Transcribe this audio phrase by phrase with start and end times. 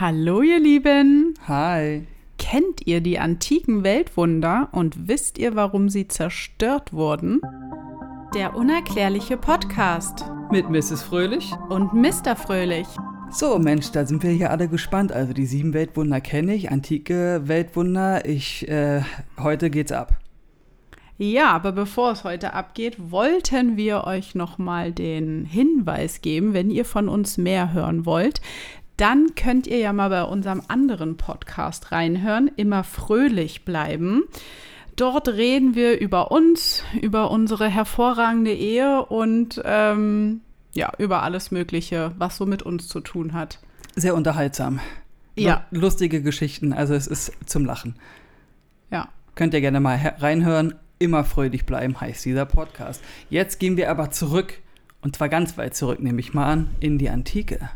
[0.00, 1.34] Hallo ihr Lieben!
[1.46, 2.06] Hi.
[2.38, 7.42] Kennt ihr die antiken Weltwunder und wisst ihr, warum sie zerstört wurden?
[8.34, 11.02] Der unerklärliche Podcast Mit Mrs.
[11.02, 11.52] Fröhlich?
[11.68, 12.34] und Mr.
[12.34, 12.86] Fröhlich.
[13.30, 15.12] So, Mensch, da sind wir hier alle gespannt.
[15.12, 18.24] Also die sieben Weltwunder kenne ich, antike Weltwunder.
[18.24, 19.02] Ich, äh,
[19.38, 20.18] heute geht's ab.
[21.22, 26.86] Ja, aber bevor es heute abgeht, wollten wir euch nochmal den Hinweis geben, wenn ihr
[26.86, 28.40] von uns mehr hören wollt,
[29.00, 34.24] dann könnt ihr ja mal bei unserem anderen Podcast reinhören, immer fröhlich bleiben.
[34.96, 40.42] Dort reden wir über uns, über unsere hervorragende Ehe und ähm,
[40.74, 43.58] ja, über alles Mögliche, was so mit uns zu tun hat.
[43.96, 44.80] Sehr unterhaltsam.
[45.36, 45.64] Ja.
[45.70, 47.94] Lu- Lustige Geschichten, also es ist zum Lachen.
[48.90, 49.08] Ja.
[49.34, 50.74] Könnt ihr gerne mal reinhören.
[50.98, 53.02] Immer fröhlich bleiben heißt dieser Podcast.
[53.30, 54.58] Jetzt gehen wir aber zurück,
[55.00, 57.70] und zwar ganz weit zurück, nehme ich mal an, in die Antike.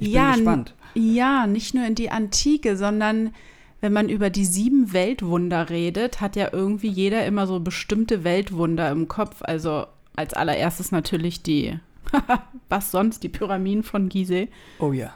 [0.00, 0.74] Ich Ja, bin gespannt.
[0.94, 3.32] Ja, nicht nur in die Antike, sondern
[3.80, 8.90] wenn man über die sieben Weltwunder redet, hat ja irgendwie jeder immer so bestimmte Weltwunder
[8.90, 9.42] im Kopf.
[9.42, 11.78] Also als allererstes natürlich die,
[12.68, 14.48] was sonst, die Pyramiden von Gizeh.
[14.78, 15.14] Oh ja.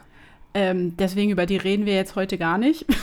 [0.53, 2.85] Ähm, deswegen über die reden wir jetzt heute gar nicht.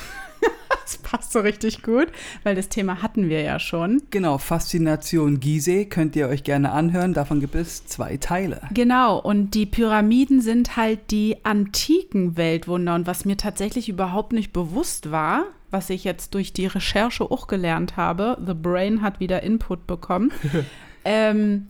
[0.83, 2.09] das passt so richtig gut,
[2.43, 4.03] weil das Thema hatten wir ja schon.
[4.11, 7.15] Genau, Faszination Gizeh könnt ihr euch gerne anhören.
[7.15, 8.63] Davon gibt es zwei Teile.
[8.73, 12.95] Genau, und die Pyramiden sind halt die antiken Weltwunder.
[12.95, 17.47] Und was mir tatsächlich überhaupt nicht bewusst war, was ich jetzt durch die Recherche auch
[17.47, 20.31] gelernt habe, The Brain hat wieder Input bekommen.
[21.05, 21.69] ähm,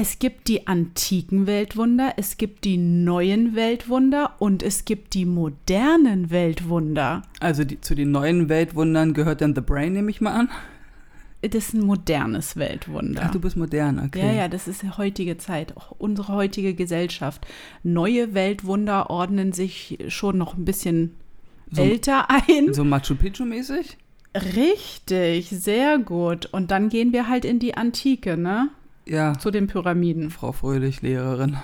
[0.00, 6.30] es gibt die antiken Weltwunder, es gibt die neuen Weltwunder und es gibt die modernen
[6.30, 7.22] Weltwunder.
[7.40, 10.48] Also die, zu den neuen Weltwundern gehört dann The Brain, nehme ich mal an.
[11.42, 13.22] Das ist ein modernes Weltwunder.
[13.24, 14.20] Ach, du bist modern, okay.
[14.24, 17.44] Ja, ja, das ist die heutige Zeit, auch unsere heutige Gesellschaft.
[17.82, 21.14] Neue Weltwunder ordnen sich schon noch ein bisschen
[21.72, 22.72] So- älter ein.
[22.72, 23.96] So Machu Picchu-mäßig?
[24.36, 26.46] Richtig, sehr gut.
[26.46, 28.68] Und dann gehen wir halt in die Antike, ne?
[29.08, 30.30] Ja, Zu den Pyramiden.
[30.30, 31.56] Frau Fröhlich, Lehrerin.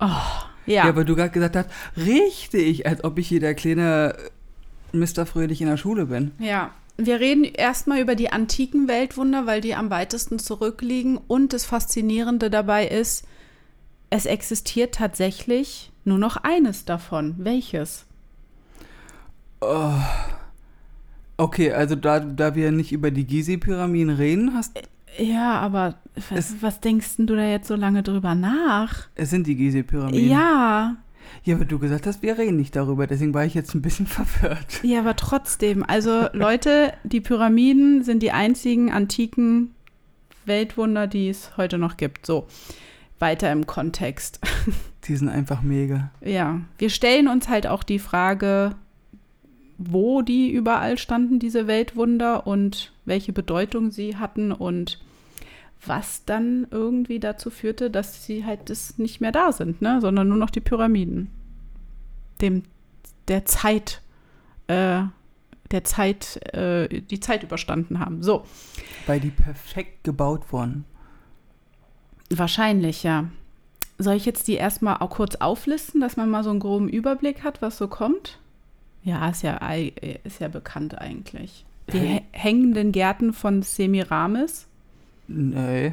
[0.00, 4.14] Ja, Ja, weil du gerade gesagt hast, richtig, als ob ich hier der kleine
[4.92, 5.26] Mr.
[5.26, 6.32] Fröhlich in der Schule bin.
[6.38, 6.70] ja.
[7.00, 11.16] Wir reden erstmal über die antiken Weltwunder, weil die am weitesten zurückliegen.
[11.28, 13.24] Und das Faszinierende dabei ist,
[14.10, 17.36] es existiert tatsächlich nur noch eines davon.
[17.38, 18.04] Welches?
[21.36, 24.76] Okay, also da, da wir nicht über die Gizeh-Pyramiden reden, hast,
[25.18, 25.94] Ja, aber
[26.30, 29.08] was, was denkst du da jetzt so lange drüber nach?
[29.14, 30.28] es sind die Gizeh-Pyramiden.
[30.30, 30.96] Ja,
[31.44, 34.06] Ja, aber du gesagt hast, wir reden nicht darüber, deswegen war ich jetzt ein bisschen
[34.18, 34.80] verwirrt.
[34.82, 35.84] ja, aber trotzdem.
[35.86, 39.74] Also Leute, die Pyramiden sind die einzigen antiken
[40.46, 42.24] Weltwunder, die es heute noch gibt.
[42.26, 42.46] So,
[43.18, 44.40] weiter im Kontext.
[45.04, 46.10] Die sind einfach mega.
[46.22, 48.74] Ja, wir stellen uns halt auch die Frage,
[49.78, 54.98] wo die überall standen, diese Weltwunder und welche Bedeutung sie hatten und
[55.86, 60.00] was dann irgendwie dazu führte, dass sie halt das nicht mehr da sind, ne?
[60.00, 61.30] sondern nur noch die Pyramiden.
[62.40, 62.62] Dem
[63.28, 64.00] der Zeit,
[64.68, 65.02] äh,
[65.70, 68.22] der Zeit, äh, die Zeit überstanden haben.
[68.22, 68.44] So,
[69.06, 70.84] Weil die perfekt gebaut wurden.
[72.30, 73.24] wahrscheinlich, ja.
[73.98, 77.42] Soll ich jetzt die erstmal auch kurz auflisten, dass man mal so einen groben Überblick
[77.42, 78.38] hat, was so kommt?
[79.02, 79.92] Ja, ist ja, ei-
[80.24, 81.64] ist ja bekannt eigentlich.
[81.92, 84.67] Die hängenden Gärten von Semiramis,
[85.28, 85.92] Nee.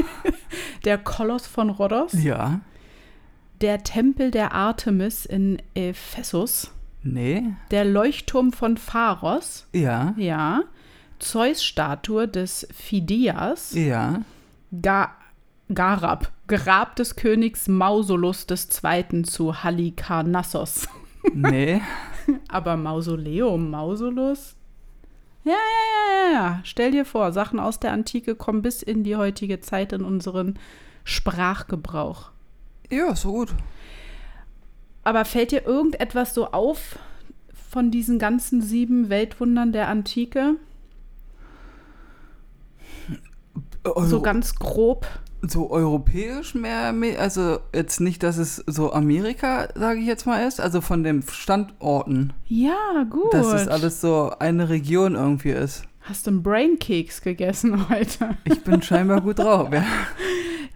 [0.84, 2.60] der Koloss von Rhodos, Ja.
[3.60, 6.70] der Tempel der Artemis in Ephesus,
[7.02, 7.42] Nee.
[7.70, 10.14] der Leuchtturm von Pharos, Ja.
[10.16, 10.62] ja,
[11.18, 14.22] Zeus-Statue des Phidias, Ja.
[14.80, 15.12] Ga
[15.72, 19.22] Garab, Grab des Königs Mausolus II.
[19.22, 20.88] zu Halikarnassos.
[21.32, 21.80] Nee.
[22.48, 24.56] Aber Mausoleum, Mausolus?
[25.44, 26.60] Ja, ja, ja, ja.
[26.64, 30.58] Stell dir vor, Sachen aus der Antike kommen bis in die heutige Zeit in unseren
[31.04, 32.30] Sprachgebrauch.
[32.90, 33.54] Ja, so gut.
[35.02, 36.98] Aber fällt dir irgendetwas so auf
[37.70, 40.56] von diesen ganzen sieben Weltwundern der Antike?
[43.84, 45.06] Also, So ganz grob.
[45.42, 50.60] So europäisch mehr, also jetzt nicht, dass es so Amerika, sage ich jetzt mal, ist,
[50.60, 53.32] also von den Standorten, Ja, gut.
[53.32, 55.84] dass es alles so eine Region irgendwie ist.
[56.02, 58.36] Hast du einen Braincakes gegessen heute?
[58.44, 59.84] Ich bin scheinbar gut drauf, ja.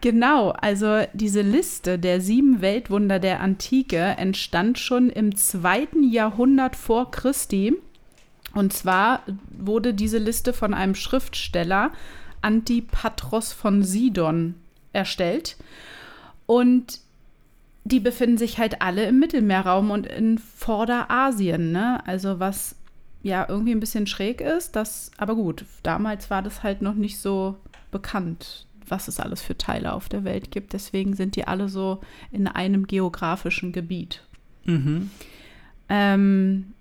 [0.00, 7.10] Genau, also diese Liste der sieben Weltwunder der Antike entstand schon im zweiten Jahrhundert vor
[7.10, 7.74] Christi.
[8.54, 11.90] Und zwar wurde diese Liste von einem Schriftsteller
[12.44, 14.54] Antipatros von Sidon
[14.92, 15.56] erstellt.
[16.46, 17.00] Und
[17.84, 22.06] die befinden sich halt alle im Mittelmeerraum und in Vorderasien, ne?
[22.06, 22.76] Also was
[23.22, 27.18] ja irgendwie ein bisschen schräg ist, das, aber gut, damals war das halt noch nicht
[27.18, 27.56] so
[27.90, 30.74] bekannt, was es alles für Teile auf der Welt gibt.
[30.74, 32.00] Deswegen sind die alle so
[32.30, 34.22] in einem geografischen Gebiet.
[34.64, 35.10] Mhm.
[35.88, 36.74] Ähm,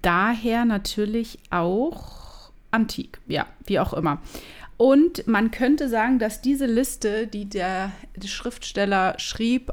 [0.00, 2.19] daher natürlich auch
[2.70, 4.20] antik, ja, wie auch immer.
[4.76, 7.92] Und man könnte sagen, dass diese Liste, die der,
[8.24, 9.72] Schriftsteller schrieb,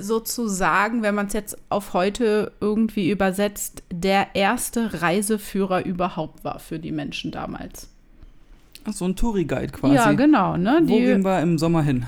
[0.00, 6.78] sozusagen, wenn man es jetzt auf heute irgendwie übersetzt, der erste Reiseführer überhaupt war für
[6.78, 7.88] die Menschen damals.
[8.84, 9.94] Ach, so ein Touri-Guide quasi.
[9.94, 10.56] Ja, genau.
[10.56, 10.80] Ne?
[10.82, 12.06] Wo Die, gehen wir im Sommer hin?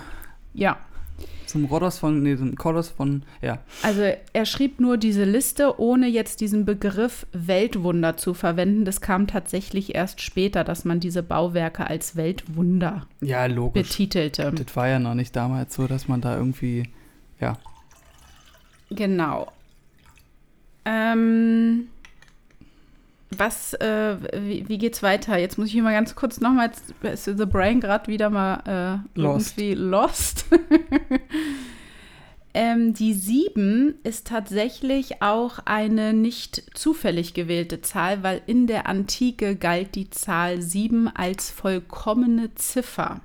[0.54, 0.76] ja,
[1.48, 3.60] Zum Rodos von, nee, zum Kodos von, ja.
[3.82, 4.02] also
[4.34, 8.84] er schrieb nur diese Liste, ohne jetzt diesen Begriff Weltwunder zu verwenden.
[8.84, 13.88] Das kam tatsächlich erst später, dass man diese Bauwerke als Weltwunder Ja, logisch.
[13.88, 14.52] betitelte.
[14.52, 16.82] Das war ja noch nicht damals so, dass man da irgendwie,
[17.40, 17.56] ja.
[18.90, 19.50] Genau.
[20.84, 21.88] Ähm,
[23.36, 25.36] was, äh, wie, wie geht's weiter?
[25.38, 26.70] Jetzt muss ich hier mal ganz kurz nochmal,
[27.02, 29.58] ist The Brain gerade wieder mal äh, Lost.
[29.58, 30.46] irgendwie lost.
[32.54, 39.56] ähm, die sieben ist tatsächlich auch eine nicht zufällig gewählte Zahl, weil in der Antike
[39.56, 43.20] galt die Zahl sieben als vollkommene Ziffer.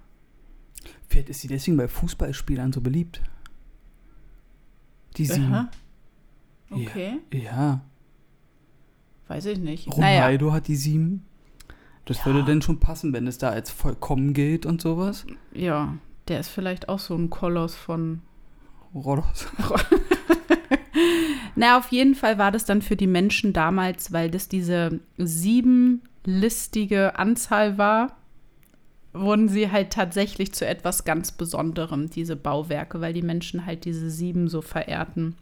[1.08, 3.22] Vielleicht ist sie deswegen bei Fußballspielern so beliebt.
[5.16, 5.54] Die sieben.
[5.54, 5.72] Aha.
[6.72, 7.82] Okay, Ja.
[9.34, 9.88] Weiß ich nicht.
[9.98, 11.26] Naja, Ronaldo hat die sieben.
[12.06, 12.26] Das Ja.
[12.26, 15.26] würde denn schon passen, wenn es da als vollkommen gilt und sowas.
[15.54, 15.96] ja,
[16.28, 18.22] der ist vielleicht auch so ein Koloss von
[18.94, 19.48] Rodos.
[21.56, 27.18] Na, auf jeden Fall war das dann für die Menschen damals, weil das diese siebenlistige
[27.18, 28.16] Anzahl war,
[29.14, 34.10] wurden sie halt tatsächlich zu etwas ganz Besonderem, diese Bauwerke, weil die Menschen halt diese
[34.10, 35.36] sieben so verehrten.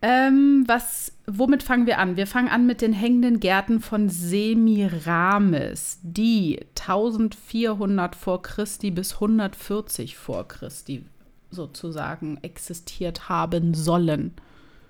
[0.00, 2.16] Ähm, was, womit fangen wir an?
[2.16, 10.16] Wir fangen an mit den hängenden Gärten von Semiramis, die 1400 vor Christi bis 140
[10.16, 11.04] vor Christi
[11.50, 14.34] sozusagen existiert haben sollen.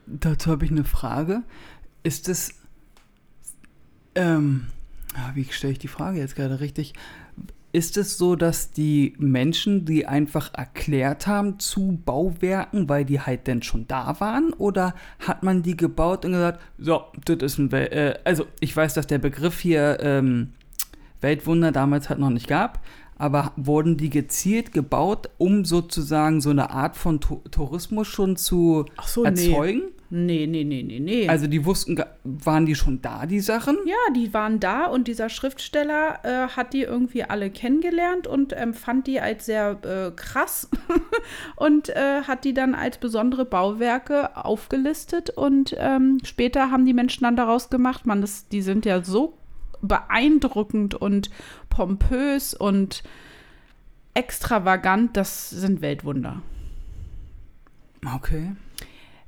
[0.06, 1.42] Dazu habe ich eine Frage.
[2.02, 2.54] Ist es,
[4.14, 4.66] ähm,
[5.34, 6.92] wie stelle ich die Frage jetzt gerade richtig?
[7.70, 13.46] Ist es so, dass die Menschen die einfach erklärt haben zu Bauwerken, weil die halt
[13.46, 14.54] denn schon da waren?
[14.54, 18.74] Oder hat man die gebaut und gesagt, so, das ist ein, Wel äh, also ich
[18.74, 20.54] weiß, dass der Begriff hier ähm,
[21.20, 22.80] Weltwunder damals halt noch nicht gab,
[23.18, 28.86] aber wurden die gezielt gebaut, um sozusagen so eine Art von Tu- Tourismus schon zu
[28.96, 29.82] Ach so, erzeugen?
[30.10, 31.28] Nee, nee, nee, nee, nee.
[31.28, 33.76] Also die wussten, waren die schon da, die Sachen?
[33.84, 39.06] ja, die waren da und dieser Schriftsteller äh, hat die irgendwie alle kennengelernt und empfand
[39.06, 40.70] die als sehr äh, krass
[41.56, 47.24] und äh, hat die dann als besondere Bauwerke aufgelistet und ähm, später haben die Menschen
[47.24, 49.34] dann daraus gemacht, man, das, die sind ja so
[49.82, 51.30] beeindruckend und
[51.68, 53.02] pompös und
[54.14, 56.42] extravagant, das sind Weltwunder.
[58.14, 58.52] Okay.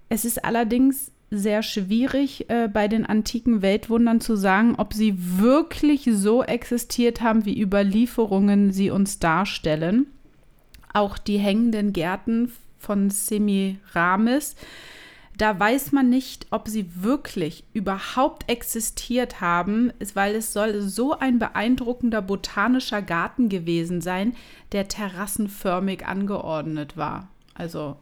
[0.09, 6.09] Es ist allerdings sehr schwierig, äh, bei den antiken Weltwundern zu sagen, ob sie wirklich
[6.13, 10.07] so existiert haben, wie Überlieferungen sie uns darstellen.
[10.93, 12.51] Auch die hängenden Gärten
[12.81, 14.57] von Semiramis,
[15.41, 21.39] da weiß man nicht, ob sie wirklich überhaupt existiert haben, weil es soll so ein
[21.39, 24.35] beeindruckender botanischer Garten gewesen sein,
[24.73, 27.29] der terrassenförmig angeordnet war.
[27.55, 27.97] Also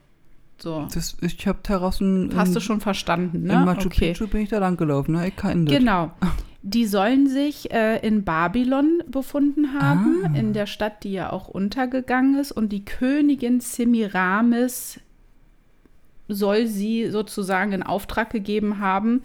[0.60, 0.88] so.
[0.92, 2.32] Das, ich habe Terrassen.
[2.34, 3.54] Hast in, du schon verstanden, ne?
[3.54, 5.28] In Machu Picchu bin ich da lang gelaufen, ne?
[5.28, 5.76] Ich kann das.
[5.76, 6.10] Genau.
[6.62, 10.36] Die sollen sich äh, in Babylon befunden haben, Ah.
[10.36, 12.50] in der Stadt, die ja auch untergegangen ist.
[12.50, 14.98] Und die Königin Semiramis
[16.28, 19.22] soll sie sozusagen in Auftrag gegeben haben,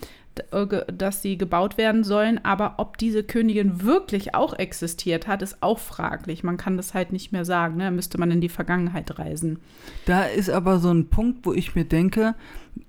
[0.52, 2.44] äh, dass sie gebaut werden sollen.
[2.44, 6.44] Aber ob diese Königin wirklich auch existiert hat, ist auch fraglich.
[6.44, 7.78] Man kann das halt nicht mehr sagen.
[7.78, 7.86] Ne?
[7.86, 9.60] Da müsste man in die Vergangenheit reisen.
[10.06, 12.36] Da ist aber so ein Punkt, wo ich mir denke,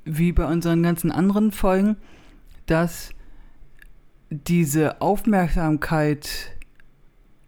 [0.04, 1.96] wie bei unseren ganzen anderen Folgen,
[2.66, 3.10] dass
[4.30, 6.52] diese Aufmerksamkeit,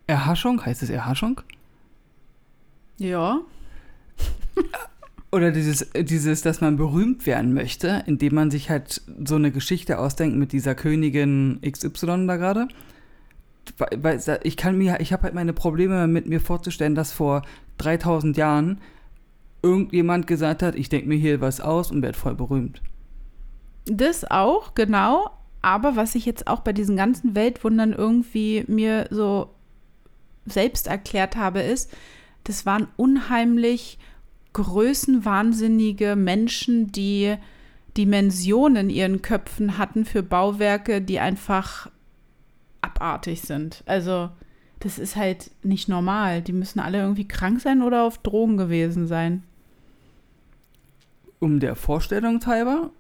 [0.06, 1.40] Erhaschung, heißt es Erhaschung?
[2.99, 3.40] Ja.
[5.33, 9.99] Oder dieses, dieses, dass man berühmt werden möchte, indem man sich halt so eine Geschichte
[9.99, 12.68] ausdenkt mit dieser Königin XY da gerade.
[14.45, 17.42] Ich kann mir, ich habe halt meine Probleme mit mir vorzustellen, dass vor
[17.78, 18.80] 3000 Jahren
[19.62, 22.80] irgendjemand gesagt hat, ich denke mir hier was aus und werde voll berühmt.
[23.87, 25.30] Das auch, genau.
[25.62, 29.50] Aber was ich jetzt auch bei diesen ganzen Weltwundern irgendwie mir so
[30.45, 31.92] selbst erklärt habe, ist,
[32.45, 33.99] das waren unheimlich
[34.56, 37.36] größenwahnsinnige Menschen, die
[37.98, 41.90] Dimensionen in ihren Köpfen hatten für Bauwerke, die einfach
[42.80, 43.82] abartig sind.
[43.84, 44.30] Also
[44.80, 46.40] das ist halt nicht normal.
[46.40, 49.42] Die müssen alle irgendwie krank sein oder auf Drogen gewesen sein.
[51.38, 52.90] Um der Vorstellung halber?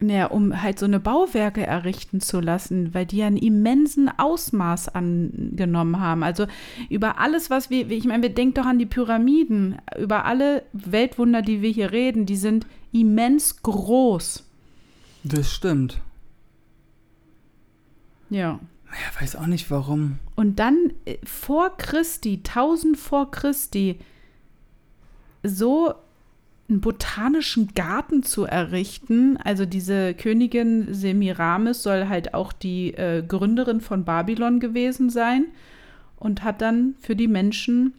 [0.00, 4.88] Naja, um halt so eine Bauwerke errichten zu lassen, weil die ja einen immensen Ausmaß
[4.88, 6.22] angenommen haben.
[6.22, 6.46] Also
[6.90, 11.42] über alles, was wir, ich meine, wir denken doch an die Pyramiden, über alle Weltwunder,
[11.42, 14.44] die wir hier reden, die sind immens groß.
[15.22, 16.00] Das stimmt.
[18.30, 18.58] Ja.
[18.86, 20.18] Ja, weiß auch nicht warum.
[20.36, 23.98] Und dann äh, vor Christi, 1000 vor Christi,
[25.42, 25.94] so
[26.68, 29.36] einen botanischen Garten zu errichten.
[29.36, 35.46] Also diese Königin Semiramis soll halt auch die äh, Gründerin von Babylon gewesen sein
[36.16, 37.92] und hat dann für die Menschen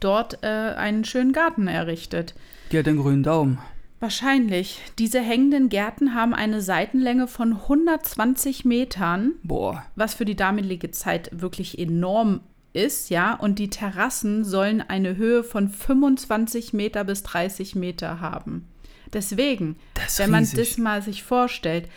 [0.00, 2.34] dort äh, einen schönen Garten errichtet.
[2.72, 3.58] Die hat den grünen Daumen.
[4.00, 4.80] Wahrscheinlich.
[4.98, 9.32] Diese hängenden Gärten haben eine Seitenlänge von 120 Metern.
[9.42, 9.84] Boah.
[9.94, 12.40] Was für die damalige Zeit wirklich enorm
[12.72, 13.34] ist, ja.
[13.34, 18.68] Und die Terrassen sollen eine Höhe von 25 Meter bis 30 Meter haben.
[19.12, 19.76] Deswegen,
[20.18, 21.88] wenn man das mal sich vorstellt,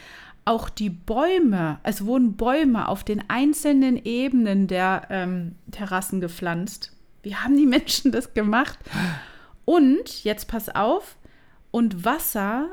[0.45, 6.91] auch die Bäume, es wurden Bäume auf den einzelnen Ebenen der ähm, Terrassen gepflanzt.
[7.21, 8.77] Wie haben die Menschen das gemacht?
[9.65, 11.17] Und, jetzt pass auf,
[11.71, 12.71] und Wasser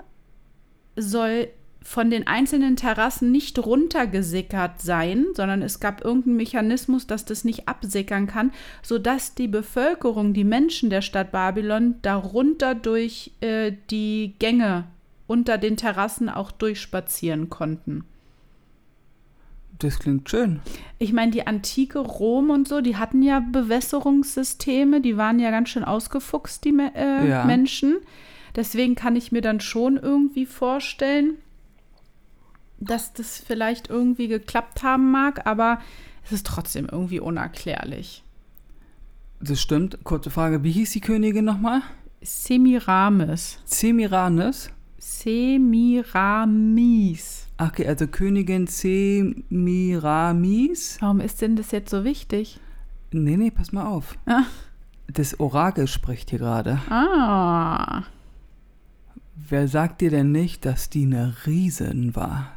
[0.97, 1.49] soll
[1.83, 7.69] von den einzelnen Terrassen nicht runtergesickert sein, sondern es gab irgendeinen Mechanismus, dass das nicht
[7.69, 14.85] absickern kann, sodass die Bevölkerung, die Menschen der Stadt Babylon darunter durch äh, die Gänge
[15.27, 18.05] unter den Terrassen auch durchspazieren konnten.
[19.79, 20.61] Das klingt schön.
[20.99, 25.71] Ich meine, die antike Rom und so, die hatten ja Bewässerungssysteme, die waren ja ganz
[25.71, 27.45] schön ausgefuchst, die äh, ja.
[27.45, 27.97] Menschen.
[28.57, 31.39] Deswegen kann ich mir dann schon irgendwie vorstellen,
[32.81, 35.79] dass das vielleicht irgendwie geklappt haben mag, aber
[36.25, 38.25] es ist trotzdem irgendwie unerklärlich.
[39.41, 40.03] Das stimmt.
[40.05, 41.83] Kurze Frage, wie hieß die Königin nochmal?
[42.21, 43.59] Semiramis.
[43.65, 44.71] Semiramis?
[44.99, 46.27] Semiramis.
[47.57, 49.39] Okay, also Königin Semiramis.
[51.01, 52.61] Warum ist denn das jetzt so wichtig?
[53.13, 54.19] Nee, nee, pass mal auf.
[54.27, 54.45] Ah.
[55.07, 56.81] Das Orakel spricht hier gerade.
[56.91, 58.03] Ah.
[59.35, 62.53] Wer sagt dir denn nicht, dass die eine Riesin war?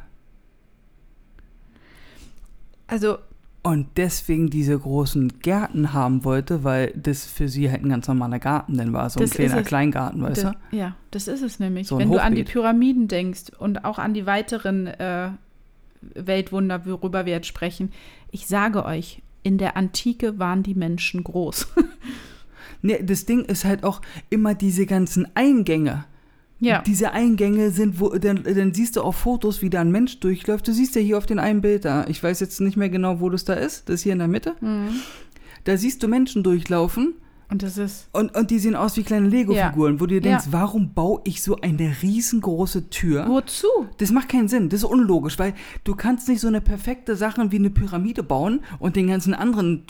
[2.86, 3.18] Also.
[3.62, 8.38] Und deswegen diese großen Gärten haben wollte, weil das für sie halt ein ganz normaler
[8.38, 10.76] Garten denn war, so ein kleiner Kleingarten, weißt das, du?
[10.76, 11.86] Ja, das ist es nämlich.
[11.86, 12.20] So Wenn Hochbeet.
[12.20, 15.30] du an die Pyramiden denkst und auch an die weiteren äh,
[16.14, 17.90] Weltwunder, worüber wir jetzt sprechen,
[18.30, 21.68] ich sage euch, in der Antike waren die Menschen groß.
[22.82, 26.04] nee, das Ding ist halt auch immer diese ganzen Eingänge.
[26.60, 26.82] Ja.
[26.82, 30.66] Diese Eingänge sind, wo, dann, dann siehst du auf Fotos, wie da ein Mensch durchläuft.
[30.66, 32.06] Du siehst ja hier auf den einen Bild da.
[32.08, 33.88] Ich weiß jetzt nicht mehr genau, wo das da ist.
[33.88, 34.54] Das ist hier in der Mitte.
[34.60, 35.00] Mhm.
[35.64, 37.14] Da siehst du Menschen durchlaufen.
[37.50, 38.08] Und das ist.
[38.12, 40.00] Und, und die sehen aus wie kleine Lego-Figuren, ja.
[40.00, 40.52] wo du dir denkst, ja.
[40.52, 43.26] warum baue ich so eine riesengroße Tür?
[43.28, 43.68] Wozu?
[43.98, 44.70] Das macht keinen Sinn.
[44.70, 48.60] Das ist unlogisch, weil du kannst nicht so eine perfekte Sache wie eine Pyramide bauen
[48.78, 49.84] und den ganzen anderen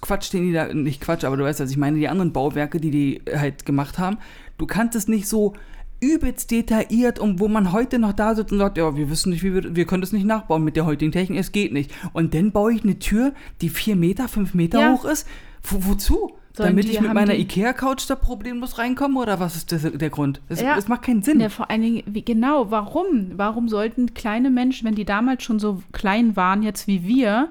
[0.00, 2.80] Quatsch, den die da, nicht Quatsch, aber du weißt, was ich meine, die anderen Bauwerke,
[2.80, 4.18] die die halt gemacht haben,
[4.58, 5.54] du kannst es nicht so
[6.00, 9.44] übelst detailliert und wo man heute noch da sitzt und sagt, ja, wir wissen nicht,
[9.44, 11.92] wie wir, wir können das nicht nachbauen mit der heutigen Technik, es geht nicht.
[12.12, 14.92] Und dann baue ich eine Tür, die vier Meter, fünf Meter ja.
[14.92, 15.28] hoch ist.
[15.62, 16.32] Wo, wozu?
[16.54, 20.42] Sollen Damit ich mit meiner Ikea-Couch da problemlos reinkomme oder was ist das, der Grund?
[20.50, 20.76] Es, ja.
[20.86, 21.40] macht keinen Sinn.
[21.40, 23.32] Ja, vor allen Dingen, wie, genau, warum?
[23.36, 27.48] Warum sollten kleine Menschen, wenn die damals schon so klein waren, jetzt wie wir,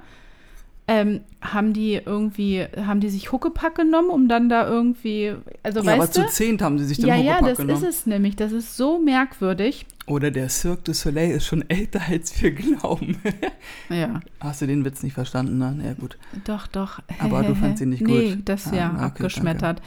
[0.87, 5.33] ähm, haben die irgendwie, haben die sich Huckepack genommen, um dann da irgendwie,
[5.63, 6.29] also ja, weißt aber du?
[6.29, 7.45] zu zehnt haben sie sich den ja, Huckepack genommen.
[7.45, 7.83] Ja, das genommen.
[7.83, 8.35] ist es nämlich.
[8.35, 9.85] Das ist so merkwürdig.
[10.07, 13.17] Oder der Cirque du Soleil ist schon älter, als wir glauben.
[13.89, 14.19] ja.
[14.39, 15.57] Hast du den Witz nicht verstanden?
[15.57, 15.79] Ne?
[15.83, 16.17] Ja, gut.
[16.45, 16.99] Doch, doch.
[17.19, 18.11] Aber du fandst ihn nicht gut.
[18.11, 19.79] Nee, das ah, ja okay, abgeschmettert.
[19.79, 19.81] Danke.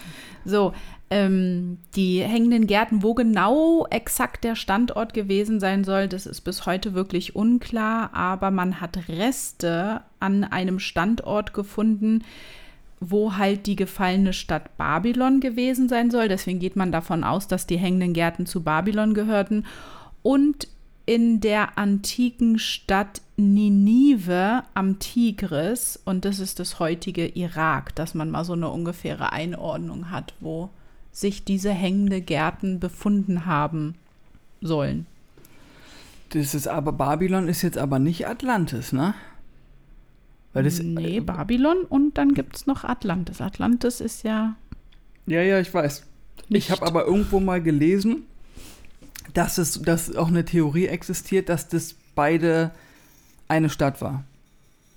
[0.44, 0.72] So,
[1.10, 6.66] ähm, die hängenden Gärten, wo genau exakt der Standort gewesen sein soll, das ist bis
[6.66, 12.24] heute wirklich unklar, aber man hat Reste an einem Standort gefunden,
[13.00, 16.28] wo halt die gefallene Stadt Babylon gewesen sein soll.
[16.28, 19.66] Deswegen geht man davon aus, dass die hängenden Gärten zu Babylon gehörten.
[20.22, 20.68] Und
[21.06, 28.30] in der antiken Stadt Ninive am Tigris, und das ist das heutige Irak, dass man
[28.30, 30.70] mal so eine ungefähre Einordnung hat, wo
[31.12, 33.96] sich diese hängende Gärten befunden haben
[34.60, 35.06] sollen.
[36.30, 39.14] Das ist aber Babylon ist jetzt aber nicht Atlantis, ne?
[40.54, 43.40] Weil das, nee, Babylon und dann gibt es noch Atlantis.
[43.40, 44.54] Atlantis ist ja.
[45.26, 46.04] Ja, ja, ich weiß.
[46.48, 46.64] Nicht.
[46.64, 48.22] Ich habe aber irgendwo mal gelesen,
[49.34, 52.70] dass es dass auch eine Theorie existiert, dass das beide
[53.48, 54.24] eine Stadt war.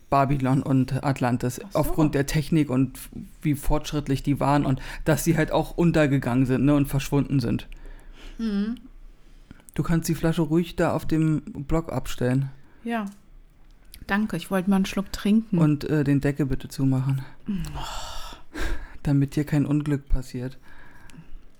[0.10, 1.56] Babylon und Atlantis.
[1.56, 1.64] So.
[1.74, 2.98] Aufgrund der Technik und
[3.42, 7.68] wie fortschrittlich die waren und dass sie halt auch untergegangen sind ne, und verschwunden sind.
[8.38, 8.76] Mhm.
[9.74, 12.50] Du kannst die Flasche ruhig da auf dem Block abstellen
[12.84, 13.06] Ja.
[14.08, 15.58] Danke, ich wollte mal einen Schluck trinken.
[15.58, 17.22] und äh, den Deckel bitte zumachen.
[19.04, 20.58] Damit dir kein Unglück passiert.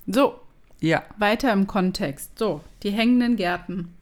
[0.06, 0.40] so,
[0.80, 2.38] Ja, weiter im Kontext.
[2.40, 3.94] So, die hängenden Gärten.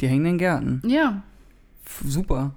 [0.00, 0.82] die hängenden Gärten.
[0.86, 1.22] Ja,
[1.84, 2.54] F super.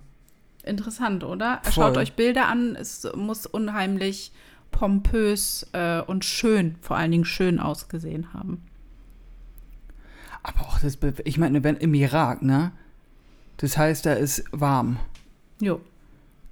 [0.63, 1.59] interessant, oder?
[1.63, 1.73] Voll.
[1.73, 2.75] Schaut euch Bilder an.
[2.75, 4.31] Es muss unheimlich
[4.71, 8.61] pompös äh, und schön, vor allen Dingen schön ausgesehen haben.
[10.43, 12.71] Aber auch das, ich meine, wenn im Irak, ne?
[13.63, 14.97] Das heißt, da ist warm.
[15.61, 15.79] Jo.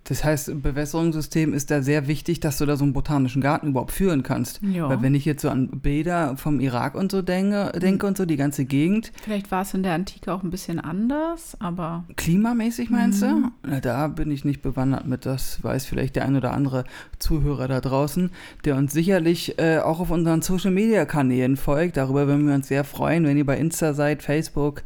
[0.06, 3.68] Das heißt, im Bewässerungssystem ist da sehr wichtig, dass du da so einen botanischen Garten
[3.68, 4.62] überhaupt führen kannst.
[4.64, 4.88] Ja.
[4.88, 8.26] Weil wenn ich jetzt so an Bilder vom Irak und so denke, denke und so,
[8.26, 12.90] die ganze Gegend, Vielleicht war es in der Antike auch ein bisschen anders, aber klimamäßig
[12.90, 13.28] meinst Mhm.
[13.28, 13.52] du?
[13.68, 16.86] Na, da bin ich nicht bewandert mit, das weiß vielleicht der ein oder andere
[17.20, 18.32] Zuhörer da draußen,
[18.64, 21.98] der uns sicherlich äh, auch auf unseren Social-Media-Kanälen folgt.
[21.98, 24.82] Darüber würden wir uns sehr freuen, wenn ihr bei Insta seid, Facebook.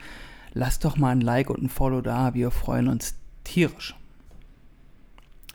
[0.56, 3.94] Lasst doch mal ein Like und ein Follow da, wir freuen uns tierisch.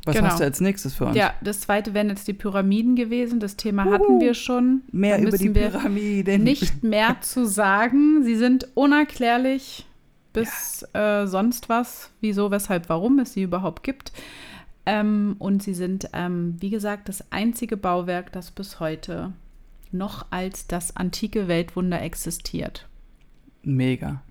[0.04, 0.28] Was Genau.
[0.28, 1.16] hast du als nächstes für uns?
[1.16, 3.40] ja, das zweite wären jetzt die Pyramiden gewesen.
[3.40, 4.82] Das Thema hatten wir schon.
[4.92, 6.42] Mehr Da über die Pyramiden.
[6.42, 8.22] Nicht mehr zu sagen.
[8.22, 9.86] Sie sind unerklärlich
[10.32, 12.10] bis äh, sonst was.
[12.20, 14.12] Wieso, weshalb, warum es sie überhaupt gibt.
[14.86, 19.32] Ähm, und sie sind, ähm, wie gesagt, das einzige Bauwerk, das bis heute
[19.92, 22.86] noch als das antike Weltwunder existiert.
[23.62, 24.22] Mega.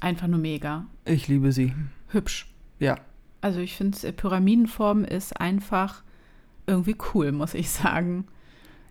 [0.00, 0.86] Einfach nur mega.
[1.04, 1.74] Ich liebe sie.
[2.08, 2.52] Hübsch.
[2.78, 2.96] Ja.
[3.40, 6.02] Also ich finde, Pyramidenform ist einfach
[6.66, 8.26] irgendwie cool, muss ich sagen.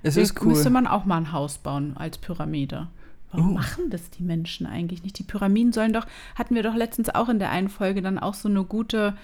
[0.03, 0.49] Es ist cool.
[0.49, 2.87] Müsste man auch mal ein Haus bauen als Pyramide.
[3.31, 3.53] Warum Oh.
[3.53, 5.17] machen das die Menschen eigentlich nicht?
[5.19, 8.33] Die Pyramiden sollen doch, hatten wir doch letztens auch in der einen Folge dann auch
[8.33, 9.15] so eine gute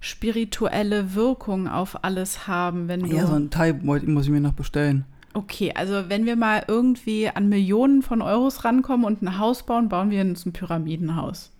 [0.00, 3.06] spirituelle Wirkung auf alles haben, wenn du.
[3.14, 5.04] ja, so ein Teil muss ich mir noch bestellen.
[5.36, 9.88] Okay, also wenn wir mal irgendwie an Millionen von Euros rankommen und ein Haus bauen,
[9.88, 11.52] bauen wir uns ein Pyramidenhaus.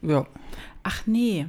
[0.00, 0.26] Ja.
[0.84, 1.46] Ach nee,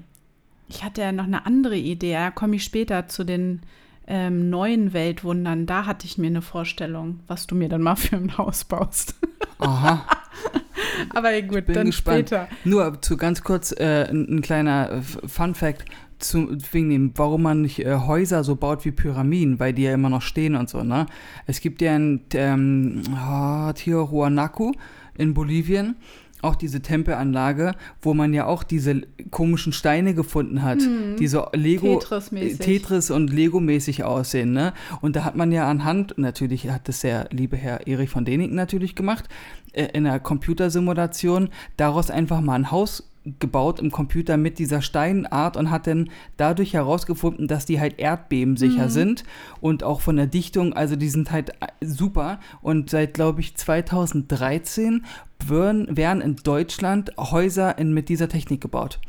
[0.67, 2.13] ich hatte ja noch eine andere Idee.
[2.13, 3.61] Da komme ich später zu den
[4.07, 5.67] ähm, neuen Weltwundern.
[5.67, 9.15] Da hatte ich mir eine Vorstellung, was du mir dann mal für ein Haus baust.
[9.59, 10.05] Aha.
[11.13, 12.29] Aber gut, bin dann gespannt.
[12.29, 12.47] später.
[12.63, 15.85] Nur zu ganz kurz äh, ein, ein kleiner Fun Fact
[16.19, 19.93] zu, wegen dem, warum man nicht äh, Häuser so baut wie Pyramiden, weil die ja
[19.93, 21.05] immer noch stehen und so, ne?
[21.45, 24.73] Es gibt ja in ähm, oh, Tiahuanaco
[25.17, 25.95] in Bolivien
[26.41, 29.01] auch diese Tempelanlage, wo man ja auch diese
[29.31, 30.79] komischen Steine gefunden hat,
[31.19, 31.95] die so Lego
[32.57, 32.61] Mhm.
[32.61, 34.73] Äh, Tetris und Lego-mäßig aussehen, ne?
[35.01, 38.55] Und da hat man ja anhand, natürlich hat das der liebe Herr Erich von Däniken
[38.55, 39.25] natürlich gemacht,
[39.73, 45.57] äh, in einer Computersimulation daraus einfach mal ein Haus gebaut im Computer mit dieser Steinart
[45.57, 48.89] und hat dann dadurch herausgefunden, dass die halt erdbebensicher Mhm.
[48.89, 49.23] sind
[49.61, 53.55] und auch von der Dichtung, also die sind halt äh, super und seit glaube ich
[53.55, 55.05] 2013
[55.45, 58.99] werden, werden in Deutschland Häuser in, mit dieser Technik gebaut.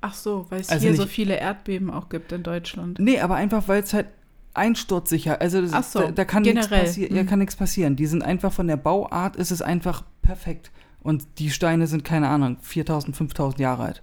[0.00, 2.98] Ach so, weil es Also hier nicht- so viele Erdbeben auch gibt in Deutschland.
[2.98, 4.06] Nee, aber einfach, weil es halt
[4.54, 7.26] einsturzsicher, also das, Ach so, da, da kann nichts passi Mhm.
[7.26, 7.96] kann nichts passieren.
[7.96, 10.70] Die sind einfach von der Bauart ist es einfach perfekt.
[11.06, 14.02] Und die Steine sind, keine Ahnung, 4000, 5000 Jahre alt.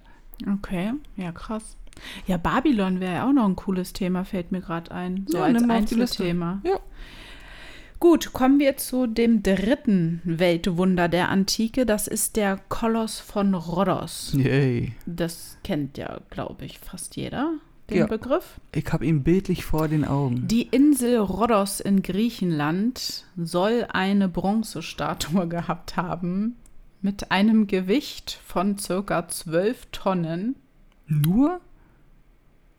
[0.50, 1.76] Okay, ja krass.
[2.26, 5.26] Ja, Babylon wäre ja auch noch ein cooles Thema, fällt mir gerade ein.
[5.28, 5.62] So Ja, als.
[5.68, 6.62] Einzelthema.
[6.64, 6.78] Ja.
[8.00, 11.84] Gut, kommen wir zu dem dritten Weltwunder der Antike.
[11.84, 14.32] Das ist der Koloss von Rhodos.
[14.34, 14.92] Yay.
[15.04, 17.52] Das kennt ja, glaube ich, fast jeder,
[17.90, 18.06] den Ja.
[18.06, 18.60] Begriff.
[18.74, 20.48] Ich habe ihn bildlich vor den Augen.
[20.48, 26.56] Die Insel Rhodos in Griechenland soll eine Bronzestatue gehabt haben
[27.04, 30.56] mit einem Gewicht von circa 12 Tonnen
[31.06, 31.60] Nur?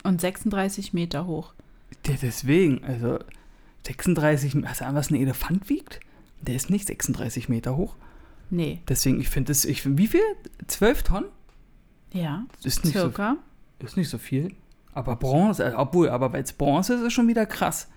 [0.02, 1.54] und 36 Meter hoch.
[2.06, 3.20] Der deswegen, also
[3.86, 6.00] 36, hast du an, was ein Elefant wiegt?
[6.42, 7.94] Der ist nicht 36 Meter hoch.
[8.50, 10.20] Nee, Deswegen, ich finde das, ich find, wie viel?
[10.66, 11.28] 12 Tonnen?
[12.12, 13.36] ja, Ist nicht, so, circa.
[13.78, 14.54] ist nicht so viel.
[14.92, 17.88] Aber Bronze, obwohl, aber weil es Bronze ist, ist schon wieder krass.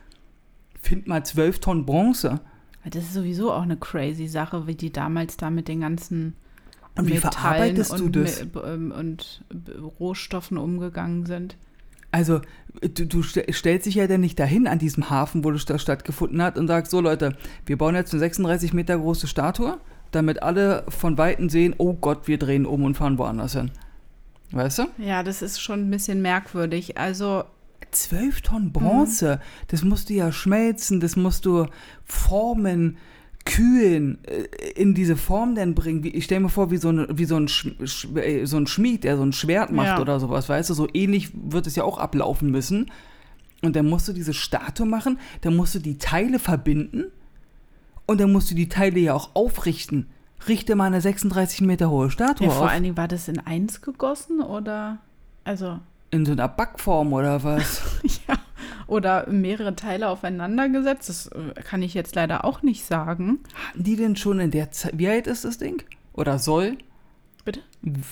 [0.79, 2.39] Find mal 12 Tonnen Bronze.
[2.85, 6.33] Das ist sowieso auch eine crazy Sache, wie die damals da mit den ganzen
[6.97, 8.43] Und wie Metallen verarbeitest du und, das?
[8.45, 9.43] Me- ähm, und
[9.99, 11.55] Rohstoffen umgegangen sind.
[12.11, 12.41] Also,
[12.81, 15.77] du, du st- stellst dich ja dann nicht dahin an diesem Hafen, wo das sta-
[15.77, 17.35] stattgefunden hat und sagst, so Leute,
[17.67, 19.77] wir bauen jetzt eine 36 Meter große Statue,
[20.11, 23.69] damit alle von Weitem sehen, oh Gott, wir drehen um und fahren woanders hin.
[24.51, 24.83] Weißt du?
[24.97, 26.97] Ja, das ist schon ein bisschen merkwürdig.
[26.97, 27.43] Also
[27.91, 31.65] 12 Tonnen Bronze, das musst du ja schmelzen, das musst du
[32.05, 32.97] formen,
[33.45, 34.43] kühlen, äh,
[34.75, 36.03] in diese Form dann bringen.
[36.03, 38.67] Ich stelle mir vor, wie so, eine, wie so, ein Sch, Sch, äh, so ein
[38.67, 39.99] Schmied, der so ein Schwert macht Ja.
[40.01, 42.91] oder sowas, weißt du, so ähnlich wird es ja auch ablaufen müssen.
[43.61, 47.05] Und dann musst du diese Statue machen, dann musst du die Teile verbinden
[48.05, 50.07] und dann musst du die Teile ja auch aufrichten.
[50.47, 52.71] Richte mal eine 36 Meter hohe Statue Ja, vor auf.
[52.71, 54.99] allen Dingen war das in eins gegossen oder
[55.43, 55.79] also
[56.11, 57.81] In so einer Backform oder was?
[58.27, 58.35] ja
[58.89, 61.09] oder mehrere Teile aufeinander gesetzt.
[61.09, 63.39] Das äh, kann ich jetzt leider auch nicht sagen.
[63.53, 65.83] Hatten die denn schon in der Zeit, wie alt ist das Ding?
[66.13, 66.77] Oder soll?
[67.45, 67.61] Bitte?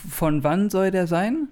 [0.09, 1.49] Von wann soll der sein,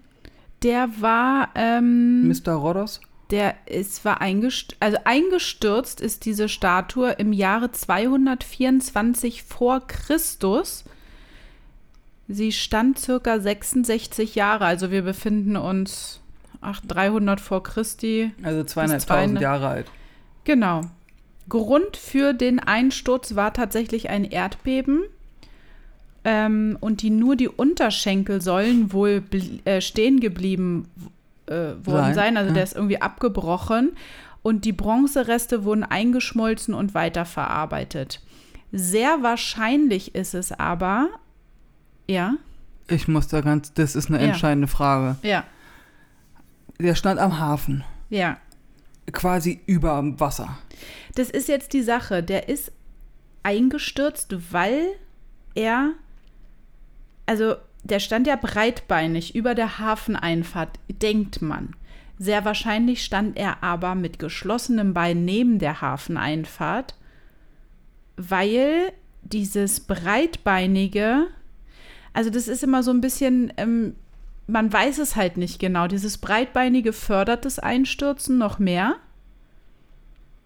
[0.63, 2.53] Der war ähm, Mr.
[2.53, 3.01] Rodos?
[3.31, 10.85] Der ist, war eingestürzt, also eingestürzt ist diese Statue im Jahre 224 vor Christus.
[12.27, 16.21] Sie stand circa 66 Jahre, also wir befinden uns
[16.65, 18.31] ach, 300 vor Christi.
[18.43, 19.41] Also Bis zweieinhalbtausend 200.
[19.43, 19.87] Jahre alt.
[20.43, 20.81] Genau.
[21.47, 25.03] Grund für den Einsturz war tatsächlich ein Erdbeben.
[26.23, 29.23] Ähm, und die nur die Unterschenkel sollen wohl
[29.65, 30.87] äh, stehen geblieben
[31.45, 32.37] äh, worden Sein, sein.
[32.37, 32.53] Also ja.
[32.55, 33.91] der ist irgendwie abgebrochen.
[34.41, 38.21] Und die Bronzereste wurden eingeschmolzen und weiterverarbeitet.
[38.71, 41.09] Sehr wahrscheinlich ist es aber,
[42.07, 42.35] ja,
[42.87, 44.25] Ich muss da ganz, das ist eine Ja.
[44.27, 45.15] entscheidende Frage.
[45.23, 45.43] ja,
[46.79, 48.37] Der stand am Hafen, ja.
[49.11, 50.57] quasi über dem Wasser.
[51.15, 52.21] Das ist jetzt die Sache.
[52.21, 52.71] Der ist
[53.43, 54.87] eingestürzt, weil
[55.53, 55.91] er,
[57.25, 61.75] also der stand ja breitbeinig über der Hafeneinfahrt, denkt man.
[62.17, 66.95] Sehr wahrscheinlich stand er aber mit geschlossenem Bein neben der Hafeneinfahrt,
[68.17, 71.27] weil dieses breitbeinige,
[72.13, 73.95] also das ist immer so ein bisschen, ähm,
[74.47, 75.87] man weiß es halt nicht genau.
[75.87, 78.95] Dieses breitbeinige fördert das Einstürzen noch mehr.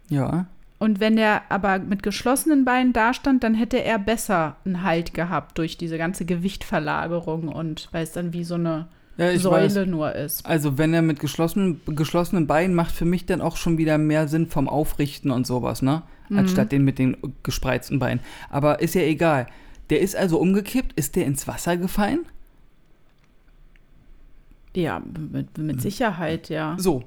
[0.09, 0.47] Ja.
[0.79, 5.57] Und wenn er aber mit geschlossenen Beinen dastand, dann hätte er besser einen Halt gehabt
[5.57, 9.87] durch diese ganze Gewichtverlagerung und weil es dann wie so eine Ja, Säule weiß.
[9.87, 10.45] nur ist.
[10.45, 14.29] Also wenn er mit geschlossenen, geschlossenen Beinen macht für mich dann auch schon wieder mehr
[14.29, 16.03] Sinn vom Aufrichten und sowas, ne?
[16.29, 16.39] Mhm.
[16.39, 18.21] Anstatt den mit den gespreizten Beinen.
[18.49, 19.47] Aber ist ja egal.
[19.89, 20.93] Der ist also umgekippt.
[20.93, 22.19] Ist der ins Wasser gefallen?
[24.75, 25.01] Ja,
[25.31, 26.75] mit, mit Sicherheit, ja.
[26.77, 27.03] So.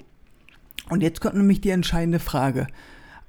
[0.88, 2.66] Und jetzt kommt nämlich die entscheidende Frage.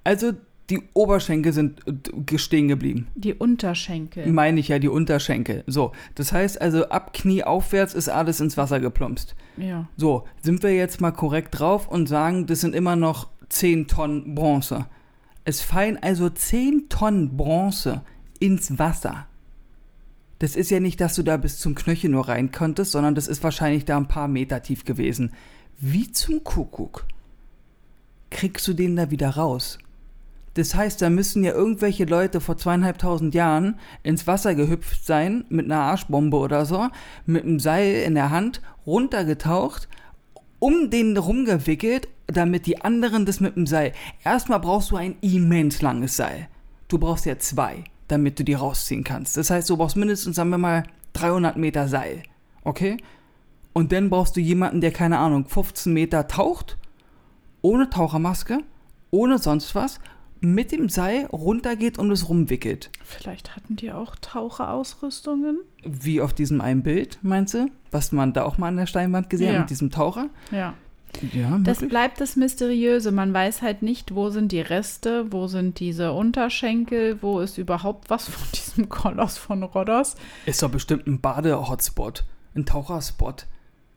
[0.04, 0.34] Also
[0.69, 3.08] die Oberschenkel sind äh, stehen geblieben.
[3.15, 4.28] Die Unterschenkel.
[4.32, 5.63] Meine ich ja, die Unterschenkel.
[5.67, 9.36] So, das heißt also, ab Knie aufwärts ist alles ins Wasser geplumpst.
[9.58, 9.88] Ja.
[9.98, 14.36] So, sind wir jetzt mal korrekt drauf und sagen, das sind immer noch 10 Tonnen
[14.36, 14.88] Bronze.
[15.46, 18.02] Es fallen also 10 Tonnen Bronze
[18.39, 19.28] ins Wasser.
[20.43, 23.29] Das ist ja nicht, dass du da bis zum Knöchel nur rein konntest, sondern das
[23.29, 25.32] ist wahrscheinlich da ein paar Meter tief gewesen.
[25.79, 27.06] Wie zum Kuckuck
[28.29, 29.77] kriegst du den da wieder raus?
[30.56, 35.63] Das heißt, da müssen ja irgendwelche Leute vor zweieinhalbtausend Jahren ins Wasser gehüpft sein, mit
[35.63, 36.89] einer Arschbombe oder so,
[37.25, 39.88] mit einem Seil in der Hand, runtergetaucht,
[40.60, 43.93] um den rumgewickelt, damit die anderen das mit dem Seil.
[44.25, 46.49] Erstmal brauchst du ein immens langes Seil.
[46.89, 49.38] Du brauchst ja zwei, damit du die rausziehen kannst.
[49.38, 52.24] Das heißt, du brauchst mindestens, sagen wir mal, 300 Meter Seil.
[52.63, 52.98] Okay?
[53.74, 56.78] Und dann brauchst du jemanden, der, keine Ahnung, 15 Meter taucht,
[57.62, 58.60] ohne Tauchermaske,
[59.12, 60.00] ohne sonst was,
[60.42, 62.92] mit dem Seil runtergeht und es rumwickelt.
[63.04, 65.60] Vielleicht hatten die auch Taucherausrüstungen.
[65.84, 67.68] Wie auf diesem einen Bild, meinst du?
[67.92, 69.60] Was man da auch mal an der Steinwand gesehen hat Ja.
[69.62, 70.30] mit diesem Taucher?
[70.52, 70.74] Ja.
[71.34, 73.12] Ja, Das bleibt das Mysteriöse.
[73.12, 78.10] Man weiß halt nicht, wo sind die Reste, wo sind diese Unterschenkel, wo ist überhaupt
[78.10, 80.15] was von diesem Koloss von Rhodos.
[80.45, 82.23] Ist doch bestimmt ein Bade-Hotspot.
[82.56, 83.45] Ein Taucherspot.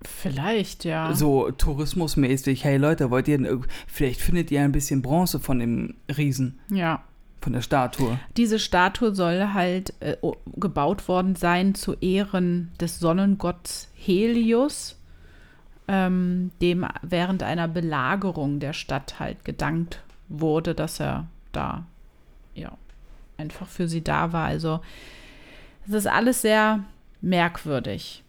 [0.03, 1.15] Vielleicht, ja.
[1.15, 2.65] So tourismusmäßig.
[2.65, 7.03] Hey Leute, wollt ihr denn, vielleicht findet ihr ein bisschen Bronze von dem Riesen, Ja.
[7.41, 8.19] von der Statue.
[8.37, 10.17] Diese Statue soll halt äh,
[10.57, 14.96] gebaut worden sein zu Ehren des Sonnengotts Helios,
[15.89, 21.85] ähm, dem während einer Belagerung der Stadt halt gedankt wurde, dass er da
[22.55, 22.73] ja
[23.39, 24.47] einfach für sie da war.
[24.47, 24.81] Also
[25.87, 26.81] es ist alles sehr
[27.21, 28.23] merkwürdig.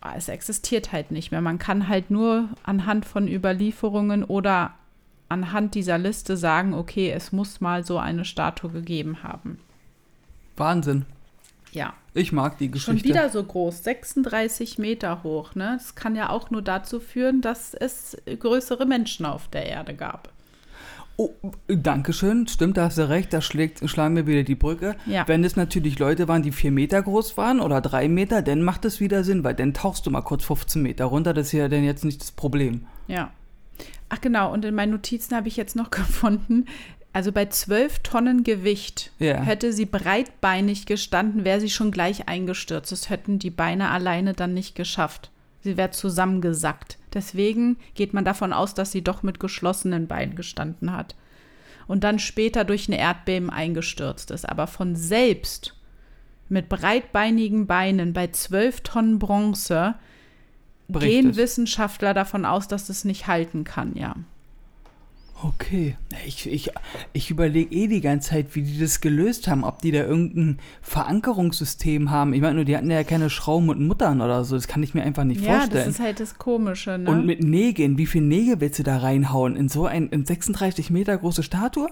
[0.00, 1.40] Aber Es existiert halt nicht mehr.
[1.40, 4.74] Man kann halt nur anhand von Überlieferungen oder
[5.28, 9.58] anhand dieser Liste sagen, okay, es muss mal so eine Statue gegeben haben.
[10.56, 11.04] Wahnsinn.
[11.78, 11.94] Ja.
[12.12, 13.08] Ich mag die Schon Geschichte.
[13.08, 15.54] wieder so groß, 36 Meter hoch.
[15.54, 15.76] Ne?
[15.78, 20.32] Das kann ja auch nur dazu führen, dass es größere Menschen auf der Erde gab.
[21.16, 21.30] Oh,
[21.68, 22.48] Dankeschön.
[22.48, 23.32] Stimmt, da hast du recht.
[23.32, 24.96] Da schlägt, schlagen wir wieder die Brücke.
[25.06, 25.26] Ja.
[25.28, 28.84] Wenn es natürlich Leute waren, die vier Meter groß waren oder drei Meter, dann macht
[28.84, 31.32] es wieder Sinn, weil dann tauchst du mal kurz 15 Meter runter.
[31.32, 32.86] Das ist ja dann jetzt nicht das Problem.
[33.06, 33.30] Ja.
[34.08, 36.66] Ach genau, und in meinen Notizen habe ich jetzt noch gefunden,
[37.18, 39.42] also bei 12 Tonnen Gewicht Ja.
[39.42, 42.92] hätte sie breitbeinig gestanden, wäre sie schon gleich eingestürzt.
[42.92, 45.32] Das hätten die Beine alleine dann nicht geschafft.
[45.64, 46.96] Sie wäre zusammengesackt.
[47.12, 51.16] Deswegen geht man davon aus, dass sie doch mit geschlossenen Beinen gestanden hat.
[51.88, 54.48] Und dann später durch ein Erdbeben eingestürzt ist.
[54.48, 55.74] Aber von selbst
[56.48, 59.96] mit breitbeinigen Beinen bei 12 Tonnen Bronze
[60.86, 61.36] Bricht gehen es.
[61.36, 64.14] Wissenschaftler davon aus, dass es nicht halten kann, ja.
[65.44, 65.96] Okay.
[66.26, 66.70] Ich, ich,
[67.12, 69.62] ich überlege eh die ganze Zeit, wie die das gelöst haben.
[69.62, 72.34] Ob die da irgendein Verankerungssystem haben.
[72.34, 74.56] Ich meine nur, die hatten ja keine Schrauben und Muttern oder so.
[74.56, 75.84] Das kann ich mir einfach nicht Ja, vorstellen.
[75.86, 77.10] das ist halt das Komische, ne?
[77.10, 79.54] Und mit Nägeln, wie viel Nägel willst du da reinhauen?
[79.56, 81.88] In so ein in 36 Meter große Statue?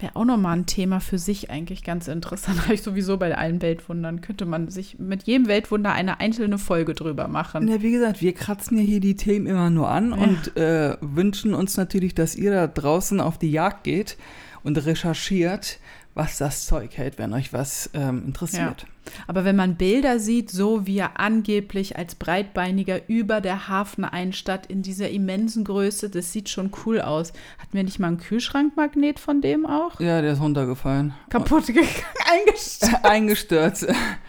[0.00, 2.60] Wäre auch nochmal ein Thema für sich eigentlich ganz interessant.
[2.64, 4.20] Habe ich sowieso bei allen Weltwundern.
[4.22, 7.68] Könnte man sich mit jedem Weltwunder eine einzelne Folge drüber machen.
[7.68, 10.16] Ja, wie gesagt, wir kratzen ja hier die Themen immer nur an Ja.
[10.16, 14.16] und äh, wünschen uns natürlich, dass ihr da draußen auf die Jagd geht
[14.62, 15.78] und recherchiert,
[16.20, 18.84] was das Zeug hält, wenn euch was ähm, interessiert.
[19.26, 24.82] Aber wenn man Bilder sieht, so wie er angeblich als Breitbeiniger über der Hafeneinstadt in
[24.82, 27.32] dieser immensen Größe, das sieht schon cool aus.
[27.58, 29.98] Hatten wir nicht mal einen Kühlschrankmagnet von dem auch?
[29.98, 31.14] Ja, der ist runtergefallen.
[31.30, 31.88] Kaputt gegangen,
[32.30, 32.94] eingestürzt.
[33.04, 33.86] Eingestürzt.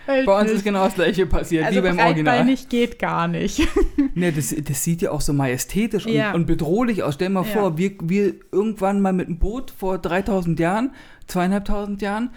[0.08, 2.36] Bei uns ist genau das gleiche passiert, also wie beim Original.
[2.38, 3.62] breitbeinig geht gar nicht.
[4.14, 6.34] Ne, das, das sieht ja auch so majestätisch und, Ja.
[6.34, 7.14] und bedrohlich aus.
[7.14, 7.52] Stell dir mal Ja.
[7.54, 10.94] vor, wir, wir irgendwann mal mit einem Boot vor 3000 Jahren,
[11.32, 12.30] zweieinhalbtausend Jahren,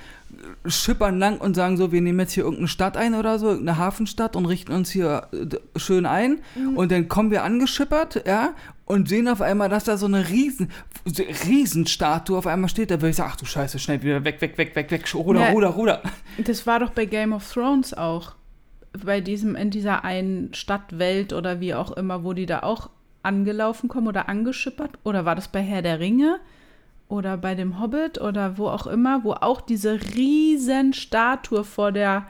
[0.67, 3.79] schippern lang und sagen so, wir nehmen jetzt hier irgendeine Stadt ein oder so, irgendeine
[3.79, 6.41] Hafenstadt und richten uns hier äh, schön ein.
[6.55, 6.77] Mhm.
[6.77, 8.55] Und dann kommen wir angeschippert, ja,
[8.87, 10.71] und sehen auf einmal, dass da so eine riesen,
[11.47, 12.91] Riesenstatue auf einmal steht.
[12.91, 15.41] Da würde ich sagen, ach du Scheiße, schnell wieder weg, weg, weg, weg, weg, ruder,
[15.41, 15.51] Ja.
[15.51, 16.03] ruder, ruder.
[16.45, 18.35] Das war doch bei Game of Thrones auch.
[19.05, 22.91] Bei diesem, in dieser einen Stadtwelt oder wie auch immer, wo die da auch
[23.23, 24.99] angelaufen kommen oder angeschippert.
[25.03, 26.41] Oder war das bei Herr der Ringe?
[27.09, 32.27] Oder bei dem Hobbit oder wo auch immer, wo auch diese riesen Statue vor der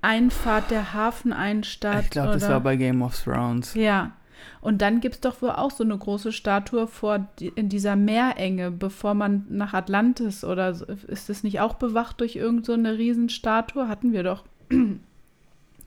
[0.00, 2.04] Einfahrt der Hafeneinstadt.
[2.04, 3.74] Ich glaube, das war bei Game of Thrones.
[3.74, 4.12] Ja.
[4.60, 8.70] Und dann gibt es doch wohl auch so eine große Statue vor in dieser Meerenge,
[8.70, 12.98] bevor man nach Atlantis oder so, ist das nicht auch bewacht durch irgendeine so eine
[12.98, 13.88] Riesenstatue?
[13.88, 14.44] Hatten wir doch.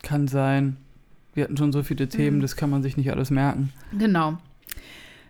[0.03, 0.77] Kann sein.
[1.33, 2.09] Wir hatten schon so viele Mhm.
[2.09, 3.73] Themen, das kann man sich nicht alles merken.
[3.97, 4.37] Genau.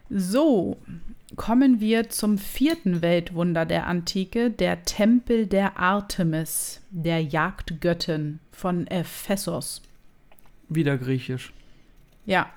[0.10, 0.78] So,
[1.36, 9.82] kommen wir zum vierten Weltwunder der Antike, der Tempel der Artemis, der Jagdgöttin von Ephesos.
[10.70, 11.52] Wieder griechisch.
[12.26, 12.50] Ja.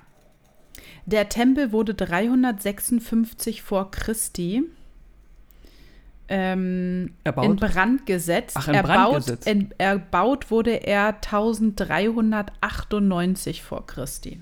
[1.05, 4.63] Der Tempel wurde 356 vor Christi
[6.31, 7.45] ähm, Erbaut?
[7.45, 8.55] in Brand gesetzt.
[8.59, 9.47] Ach, in Brand erbaut, gesetzt.
[9.47, 14.39] in- erbaut wurde er 1398 vor Christi.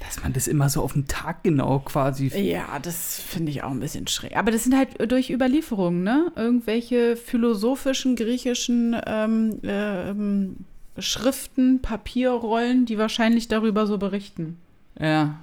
[0.00, 2.28] Dass man das immer so auf den Tag genau quasi.
[2.28, 4.36] Ja, das finde ich auch ein bisschen schräg.
[4.36, 6.32] Aber das sind halt durch Überlieferungen, ne?
[6.36, 10.56] Irgendwelche philosophischen, griechischen ähm, ähm,
[10.98, 14.58] Schriften, Papierrollen, die wahrscheinlich darüber so berichten.
[14.98, 15.38] Ja.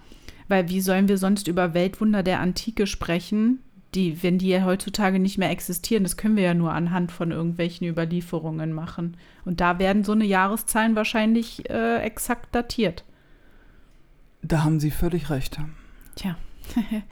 [0.47, 3.59] Weil wie sollen wir sonst über Weltwunder der Antike sprechen,
[3.93, 6.03] die, wenn die ja heutzutage nicht mehr existieren?
[6.03, 9.17] Das können wir ja nur anhand von irgendwelchen Überlieferungen machen.
[9.45, 13.03] Und da werden so eine Jahreszahlen wahrscheinlich äh, exakt datiert.
[14.47, 15.59] Da haben Sie völlig recht.
[16.15, 16.35] Tja.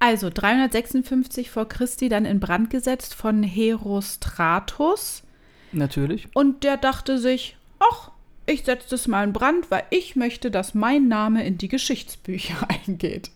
[0.00, 5.24] Also 356 vor Christi dann in Brand gesetzt von Herostratus.
[5.72, 6.28] Natürlich.
[6.34, 8.12] Und der dachte sich, ach,
[8.46, 12.54] ich setze das mal in Brand, weil ich möchte, dass mein Name in die Geschichtsbücher
[12.86, 13.32] eingeht.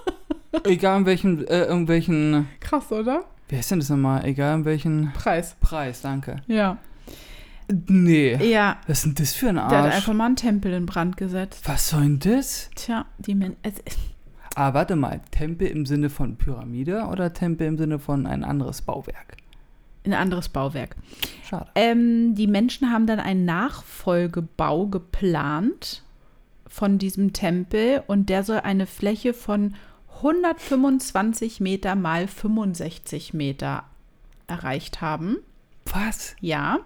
[0.64, 2.48] Egal in welchen, äh, irgendwelchen.
[2.60, 3.24] Krass, oder?
[3.48, 4.26] Wie heißt denn das nochmal?
[4.26, 5.56] Egal in welchen Preis.
[5.62, 6.36] Preis, danke.
[6.48, 6.76] Ja.
[7.86, 8.36] Nee.
[8.50, 9.94] Ja, Was ist denn das für ein der hat Arsch?
[9.96, 11.62] einfach mal einen Tempel in Brand gesetzt.
[11.66, 12.70] Was soll denn das?
[12.74, 13.74] Tja, die Men es,
[14.56, 15.20] Ah, warte mal.
[15.32, 19.36] Tempel im Sinne von Pyramide oder Tempel im Sinne von ein anderes Bauwerk?
[20.06, 20.96] ein anderes Bauwerk.
[21.48, 21.70] Schade.
[21.74, 26.02] Ähm, die Menschen haben dann einen Nachfolgebau geplant
[26.66, 29.74] von diesem Tempel und der soll eine Fläche von
[30.16, 33.84] 125 Meter mal 65 Meter
[34.46, 35.38] erreicht haben.
[35.86, 36.36] Was?
[36.40, 36.80] Ja,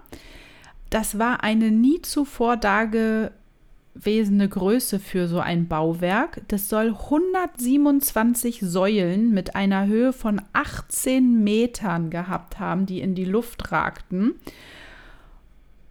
[0.89, 6.41] das war eine nie zuvor dagewesene Größe für so ein Bauwerk.
[6.47, 13.25] Das soll 127 Säulen mit einer Höhe von 18 Metern gehabt haben, die in die
[13.25, 14.35] Luft ragten.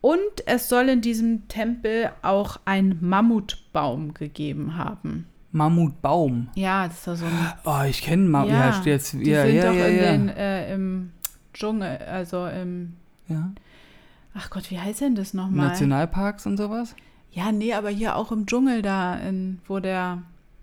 [0.01, 5.27] Und es soll in diesem Tempel auch ein Mammutbaum gegeben haben.
[5.51, 6.49] Mammutbaum.
[6.55, 7.53] Ja, das ist ja so ein.
[7.65, 8.51] Oh, ich kenne Mammut.
[8.51, 9.13] Ja, jetzt.
[9.15, 10.13] die Ja, sind ja, doch ja, in ja.
[10.13, 11.11] Den, äh, im
[11.53, 12.95] Dschungel, also im.
[13.29, 13.51] ja.
[14.41, 15.67] Ach Gott, wie heißt denn das nochmal?
[15.69, 16.95] Nationalparks und sowas?
[17.33, 20.23] Ja, nee, aber hier auch im Dschungel da, in, wo der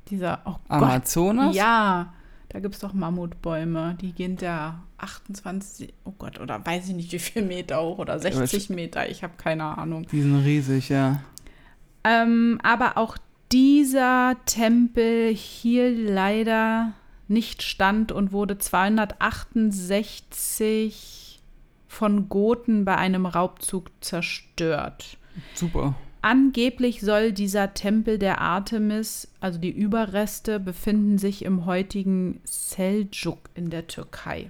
[0.09, 1.47] Dieser, oh Amazonas?
[1.47, 2.13] Gott, ja,
[2.49, 7.11] da gibt es doch Mammutbäume, die gehen da 28, oh Gott, oder weiß ich nicht,
[7.11, 10.07] wie viel Meter hoch oder 60 Meter, ich habe keine Ahnung.
[10.09, 11.19] Die sind riesig, ja.
[12.05, 13.17] Ähm, aber auch
[13.51, 16.93] dieser Tempel hier leider
[17.27, 21.14] nicht stand und wurde 268
[21.95, 25.17] von Goten bei einem Raubzug zerstört.
[25.53, 25.95] Super.
[26.21, 33.69] Angeblich soll dieser Tempel der Artemis, also die Überreste, befinden sich im heutigen Seljuk in
[33.69, 34.49] der Türkei.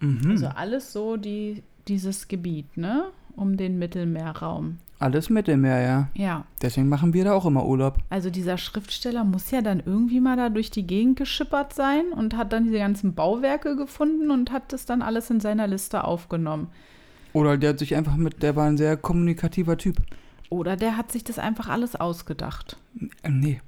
[0.00, 0.30] Mhm.
[0.30, 3.10] Also alles so die, dieses Gebiet, ne?
[3.36, 4.78] Um den Mittelmeerraum.
[4.98, 6.08] Alles Mittelmeer, ja.
[6.14, 6.44] Ja.
[6.62, 7.98] Deswegen machen wir da auch immer Urlaub.
[8.10, 12.36] Also dieser Schriftsteller muss ja dann irgendwie mal da durch die Gegend geschippert sein und
[12.36, 16.68] hat dann diese ganzen Bauwerke gefunden und hat das dann alles in seiner Liste aufgenommen.
[17.32, 19.96] Oder der hat sich einfach mit, der war ein sehr kommunikativer Typ.
[20.48, 22.76] Oder der hat sich das einfach alles ausgedacht.
[23.22, 23.60] Äh, Nee.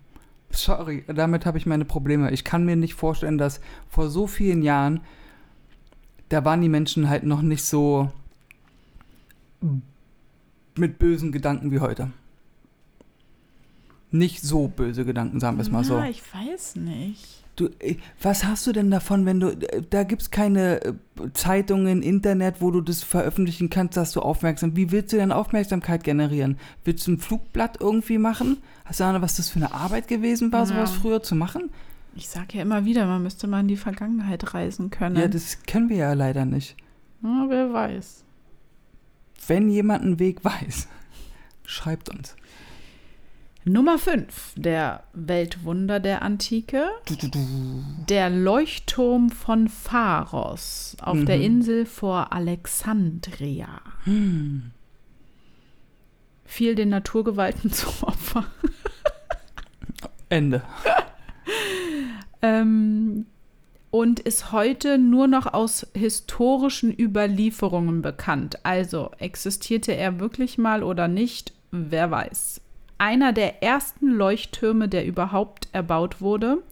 [0.51, 2.31] Sorry, damit habe ich meine Probleme.
[2.31, 5.01] Ich kann mir nicht vorstellen, dass vor so vielen Jahren,
[6.29, 8.11] da waren die Menschen halt noch nicht so
[10.79, 12.11] mit bösen Gedanken wie heute.
[14.11, 15.97] Nicht so böse Gedanken, sagen wir es mal so.
[15.99, 17.43] Ja, ich weiß nicht.
[17.57, 20.93] Du, äh, was hast du denn davon, wenn du, äh, da gibt es keine äh,
[21.33, 26.05] Zeitungen, Internet, wo du das veröffentlichen kannst, dass du aufmerksam, wie willst du denn Aufmerksamkeit
[26.05, 26.59] generieren?
[26.85, 28.59] Willst du ein Flugblatt irgendwie machen?
[28.85, 30.67] Hast du Ahnung, was das für eine Arbeit gewesen war, Ja.
[30.67, 31.71] sowas früher zu machen?
[32.15, 35.17] Ich sage ja immer wieder, man müsste mal in die Vergangenheit reisen können.
[35.17, 36.77] Ja, das können wir ja leider nicht.
[37.23, 38.23] Ja, wer weiß.
[39.47, 40.89] Wenn jemand einen Weg weiß,
[41.65, 42.35] schreibt uns.
[43.65, 46.87] Nummer 5 der Weltwunder der Antike.
[48.09, 51.43] Der Leuchtturm von Pharos auf der Mhm.
[51.43, 53.81] Insel vor Alexandria.
[54.05, 54.71] Hm.
[56.45, 58.47] Fiel den Naturgewalten zum Opfer.
[60.29, 60.63] Ende.
[62.43, 63.27] Ähm,
[63.90, 68.59] und ist heute nur noch aus historischen Überlieferungen bekannt.
[68.64, 72.61] Also existierte er wirklich mal oder nicht, wer weiß.
[72.99, 76.62] Einer der ersten Leuchttürme, der überhaupt erbaut wurde,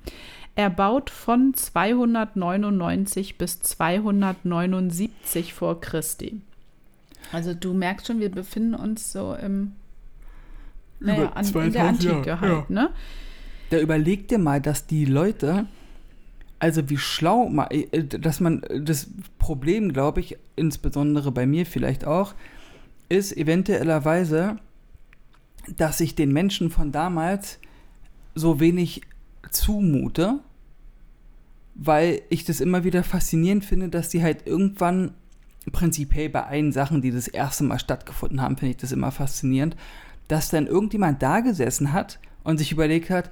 [0.54, 6.40] erbaut von 299 bis 279 vor Christi.
[7.32, 9.72] Also du merkst schon, wir befinden uns so im
[11.00, 12.90] naja, an, in 2000 der Antike Jahre, halt, ne?
[13.70, 15.66] Da überleg dir mal, dass die Leute,
[16.58, 22.06] also wie schlau, ma- äh, dass man das Problem, glaube ich, insbesondere bei mir vielleicht
[22.06, 22.34] auch,
[23.08, 24.56] ist eventuellerweise,
[25.76, 27.58] dass ich den Menschen von damals
[28.34, 29.02] so wenig
[29.50, 30.40] zumute,
[31.74, 35.12] weil ich das immer wieder faszinierend finde, dass die halt irgendwann
[35.72, 39.76] prinzipiell bei allen Sachen, die das erste Mal stattgefunden haben, finde ich das immer faszinierend,
[40.28, 43.30] dass dann irgendjemand da gesessen hat und sich überlegt hat,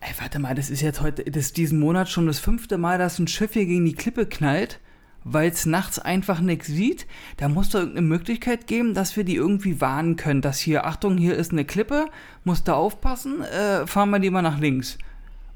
[0.00, 2.98] ey, warte mal, das ist jetzt heute, das ist diesen Monat schon das fünfte Mal,
[2.98, 4.80] dass ein Schiff hier gegen die Klippe knallt,
[5.24, 7.06] weil es nachts einfach nichts sieht.
[7.36, 11.16] Da muss doch irgendeine Möglichkeit geben, dass wir die irgendwie warnen können, dass hier, Achtung,
[11.16, 12.06] hier ist eine Klippe,
[12.44, 14.98] muss da aufpassen, äh, fahren wir die mal nach links.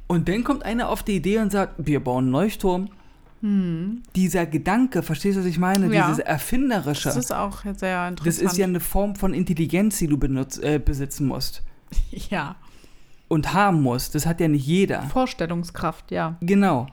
[0.06, 2.90] Und dann kommt einer auf die Idee und sagt, wir bauen einen Leuchtturm.
[4.14, 5.92] Dieser Gedanke, verstehst du, was ich meine?
[5.92, 6.06] Ja.
[6.06, 7.08] Dieses Erfinderische.
[7.08, 8.20] Das ist auch sehr interessant.
[8.24, 11.64] Das ist ja eine Form von Intelligenz, die du benutz, äh, besitzen musst
[12.30, 12.56] ja.
[13.32, 14.14] Und haben musst.
[14.14, 15.04] Das hat ja nicht jeder.
[15.04, 16.36] Vorstellungskraft, ja.
[16.42, 16.86] Genau.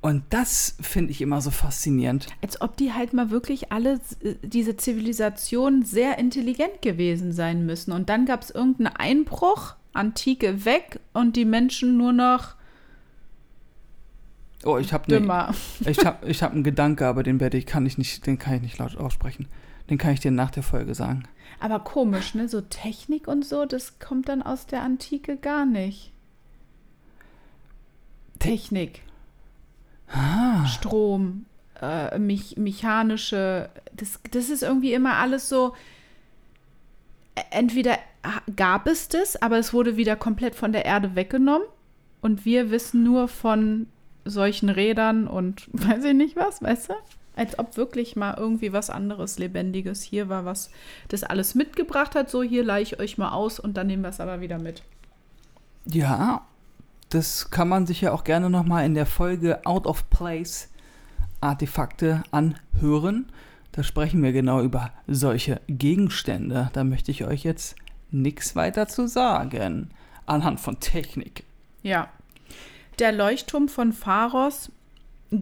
[0.00, 2.28] Und das finde ich immer so faszinierend.
[2.40, 7.92] Als ob die halt mal wirklich alle, äh, diese Zivilisationen, sehr intelligent gewesen sein müssen.
[7.92, 12.54] Und dann gab es irgendeinen Einbruch, Antike weg und die Menschen nur noch
[14.64, 15.54] Oh, ich habe ne,
[15.86, 18.54] ich hab, ich hab einen Gedanke, aber den werde ich kann ich nicht, den kann
[18.54, 19.46] ich nicht laut aussprechen.
[19.90, 21.24] Den kann ich dir nach der Folge sagen.
[21.60, 22.48] Aber komisch, ne?
[22.48, 26.12] So Technik und so, das kommt dann aus der Antike gar nicht.
[28.38, 29.02] Technik.
[30.08, 30.66] Ah.
[30.66, 31.46] Strom,
[31.80, 35.74] äh, mich, mechanische, das, das ist irgendwie immer alles so.
[37.50, 37.98] Entweder
[38.54, 41.66] gab es das, aber es wurde wieder komplett von der Erde weggenommen
[42.22, 43.88] und wir wissen nur von
[44.24, 46.94] solchen Rädern und weiß ich nicht was, weißt du?
[47.36, 50.70] Als ob wirklich mal irgendwie was anderes Lebendiges hier war, was
[51.08, 52.30] das alles mitgebracht hat.
[52.30, 54.82] So, hier leih ich euch mal aus und dann nehmen wir es aber wieder mit.
[55.84, 56.46] Ja,
[57.10, 60.68] das kann man sich ja auch gerne nochmal in der Folge Out of Place
[61.40, 63.30] Artefakte anhören.
[63.72, 66.70] Da sprechen wir genau über solche Gegenstände.
[66.72, 67.76] Da möchte ich euch jetzt
[68.10, 69.90] nichts weiter zu sagen.
[70.24, 71.44] Anhand von Technik.
[71.82, 72.08] Ja.
[72.98, 74.72] Der Leuchtturm von Pharos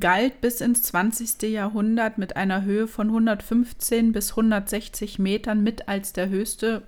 [0.00, 1.42] galt bis ins 20.
[1.50, 6.82] Jahrhundert mit einer Höhe von 115 bis 160 Metern mit als der höchste,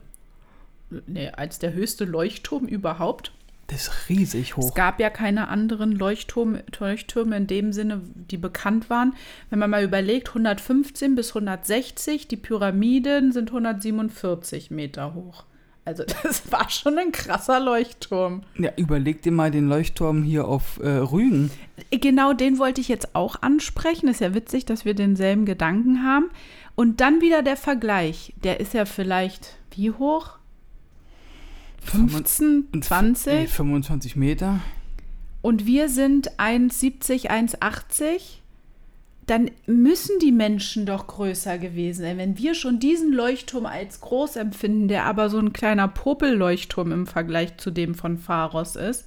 [1.07, 3.33] nee, als der höchste Leuchtturm überhaupt.
[3.69, 4.69] Das ist riesig hoch.
[4.69, 8.01] Es gab ja keine anderen Leuchtturm, Leuchttürme in dem Sinne,
[8.31, 9.15] die bekannt waren.
[9.51, 15.45] Wenn man mal überlegt, 115 bis 160, die Pyramiden sind 147 Meter hoch.
[15.87, 18.43] Also das war schon ein krasser Leuchtturm.
[18.59, 21.51] Ja, überleg dir mal den Leuchtturm hier auf äh, Rügen.
[21.91, 24.09] Genau den wollte ich jetzt auch ansprechen.
[24.09, 26.27] Ist ja witzig, dass wir denselben Gedanken haben.
[26.75, 28.35] Und dann wieder der Vergleich.
[28.45, 30.39] Der ist ja vielleicht wie hoch?
[31.83, 33.33] 15, 20?
[33.33, 34.61] Nee, 25 Meter.
[35.41, 38.41] Und wir sind 1,70, 1,80.
[39.27, 42.19] Dann müssen die Menschen doch größer gewesen sein.
[42.19, 47.07] Wenn wir schon diesen Leuchtturm als groß empfinden, der aber so ein kleiner Popelleuchtturm im
[47.07, 49.05] Vergleich zu dem von Pharos ist,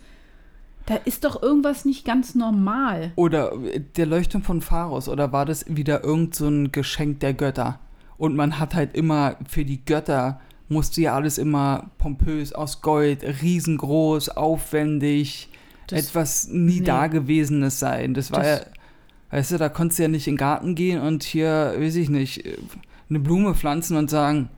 [0.88, 3.12] da ist doch irgendwas nicht ganz normal.
[3.16, 7.34] Oder äh, der Leuchtturm von Pharos, oder war das wieder irgend so ein Geschenk der
[7.34, 7.80] Götter?
[8.18, 13.24] Und man hat halt immer für die Götter musste ja alles immer pompös aus Gold,
[13.24, 15.50] riesengroß, aufwendig,
[15.88, 16.86] das, etwas nie nee.
[16.86, 18.14] Dagewesenes sein.
[18.14, 18.66] Das war das, ja,
[19.32, 22.10] weißt du, da konntest du ja nicht in den Garten gehen und hier, weiß ich
[22.10, 22.44] nicht,
[23.10, 24.50] eine Blume pflanzen und sagen,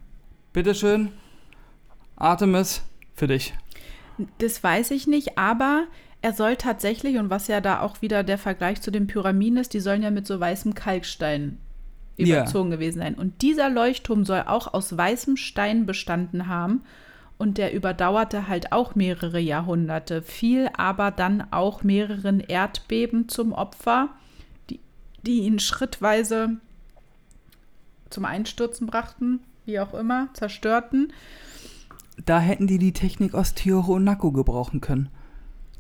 [0.54, 1.10] bitteschön,
[2.16, 2.84] Artemis,
[3.16, 3.54] für dich.
[4.38, 5.86] Das weiß ich nicht, aber
[6.22, 9.74] er soll tatsächlich, und was ja da auch wieder der Vergleich zu den Pyramiden ist,
[9.74, 11.58] die sollen ja mit so weißem Kalkstein
[12.18, 12.78] überzogen ja.
[12.78, 13.16] gewesen sein.
[13.16, 16.84] Und dieser Leuchtturm soll auch aus weißem Stein bestanden haben.
[17.40, 24.10] Und der überdauerte halt auch mehrere Jahrhunderte, fiel aber dann auch mehreren Erdbeben zum Opfer,
[25.26, 26.58] die, ihn schrittweise
[28.10, 31.14] zum Einstürzen brachten, wie auch immer, zerstörten.
[32.26, 35.10] Da hätten die die Technik aus Tioranaku gebrauchen können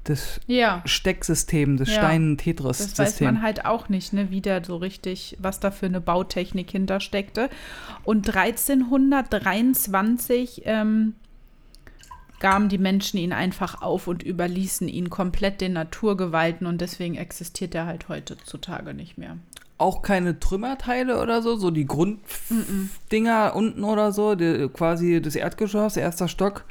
[0.04, 0.82] das ja.
[0.86, 1.96] Stecksystem, das ja.
[1.96, 3.06] Stein-Tetris-System.
[3.06, 6.00] Das weiß man halt auch nicht, ne, wie der so richtig, was da für eine
[6.02, 7.50] Bautechnik hintersteckte.
[8.04, 11.14] Und 1323 ähm,
[12.42, 17.74] gaben die Menschen ihn einfach auf und überließen ihn komplett den Naturgewalten und deswegen existiert
[17.74, 19.38] er halt heutzutage nicht mehr.
[19.78, 25.96] Auch keine Trümmerteile oder so, so die Grunddinger unten oder so, die, quasi das Erdgeschoss,
[25.96, 26.66] erster Stock.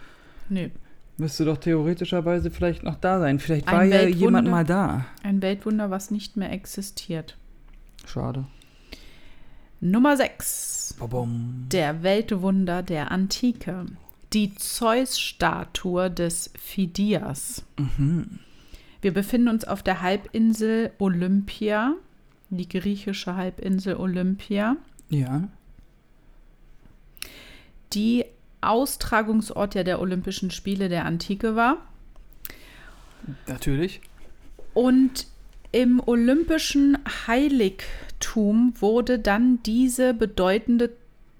[0.48, 0.70] Nee.
[1.16, 3.38] Müsste doch theoretischerweise vielleicht noch da sein.
[3.38, 5.06] Vielleicht war ja jemand mal da.
[5.22, 7.36] Ein Weltwunder, was nicht mehr existiert.
[8.06, 8.46] Schade.
[9.80, 10.96] Nummer 6.
[11.70, 13.86] Der Weltwunder der Antike.
[14.32, 17.64] Die Zeus-Statue des Phidias.
[17.76, 18.38] Mhm.
[19.00, 21.94] Wir befinden uns auf der Halbinsel Olympia,
[22.50, 24.76] die griechische Halbinsel Olympia.
[25.08, 25.48] Ja.
[27.92, 28.24] Die
[28.60, 31.78] Austragungsort ja der Olympischen Spiele der Antike war.
[33.46, 34.00] Natürlich.
[34.74, 35.26] Und
[35.72, 40.90] im olympischen Heiligtum wurde dann diese bedeutende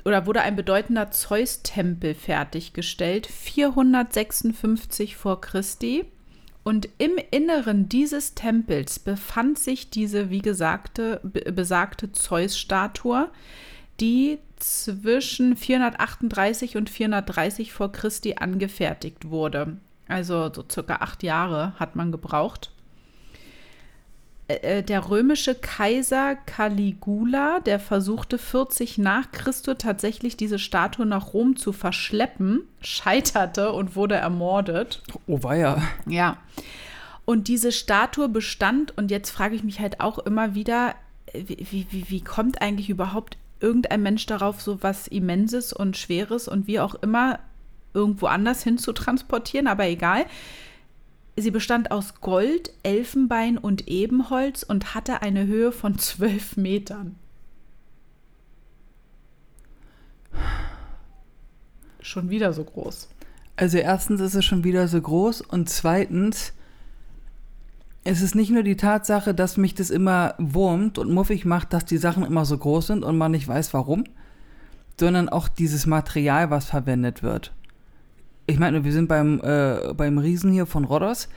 [0.05, 6.05] oder wurde ein bedeutender Zeus-Tempel fertiggestellt, 456 vor Christi.
[6.63, 13.31] Und im Inneren dieses Tempels befand sich diese, wie gesagte, besagte Zeus-Statue,
[13.99, 19.79] die zwischen 438 und 430 vor Christi angefertigt wurde.
[20.07, 22.73] Also so circa acht Jahre hat man gebraucht.
[24.51, 31.33] Äh, äh, der römische Kaiser Caligula, der versuchte 40 nach Christus tatsächlich diese Statue nach
[31.33, 35.03] Rom zu verschleppen, scheiterte und wurde ermordet.
[35.27, 35.83] Oh weia.
[36.07, 36.39] Ja.
[37.25, 40.97] Und diese Statue bestand, und jetzt frage ich mich halt auch immer wieder,
[41.33, 46.67] wie, wie, wie kommt eigentlich überhaupt irgendein Mensch darauf, so was Immenses und Schweres und
[46.67, 47.39] wie auch immer
[47.95, 50.25] irgendwo anders hin zu transportieren, aber egal.
[51.41, 57.17] Sie bestand aus Gold, Elfenbein und Ebenholz und hatte eine Höhe von zwölf Metern.
[62.01, 63.09] Schon wieder so groß.
[63.57, 66.53] Also erstens ist es schon wieder so groß und zweitens
[68.03, 71.85] es ist nicht nur die Tatsache, dass mich das immer wurmt und muffig macht, dass
[71.85, 74.05] die Sachen immer so groß sind und man nicht weiß warum,
[74.99, 77.53] sondern auch dieses Material, was verwendet wird.
[78.51, 81.29] Ich meine, wir sind beim, äh, beim Riesen hier von Rhodos,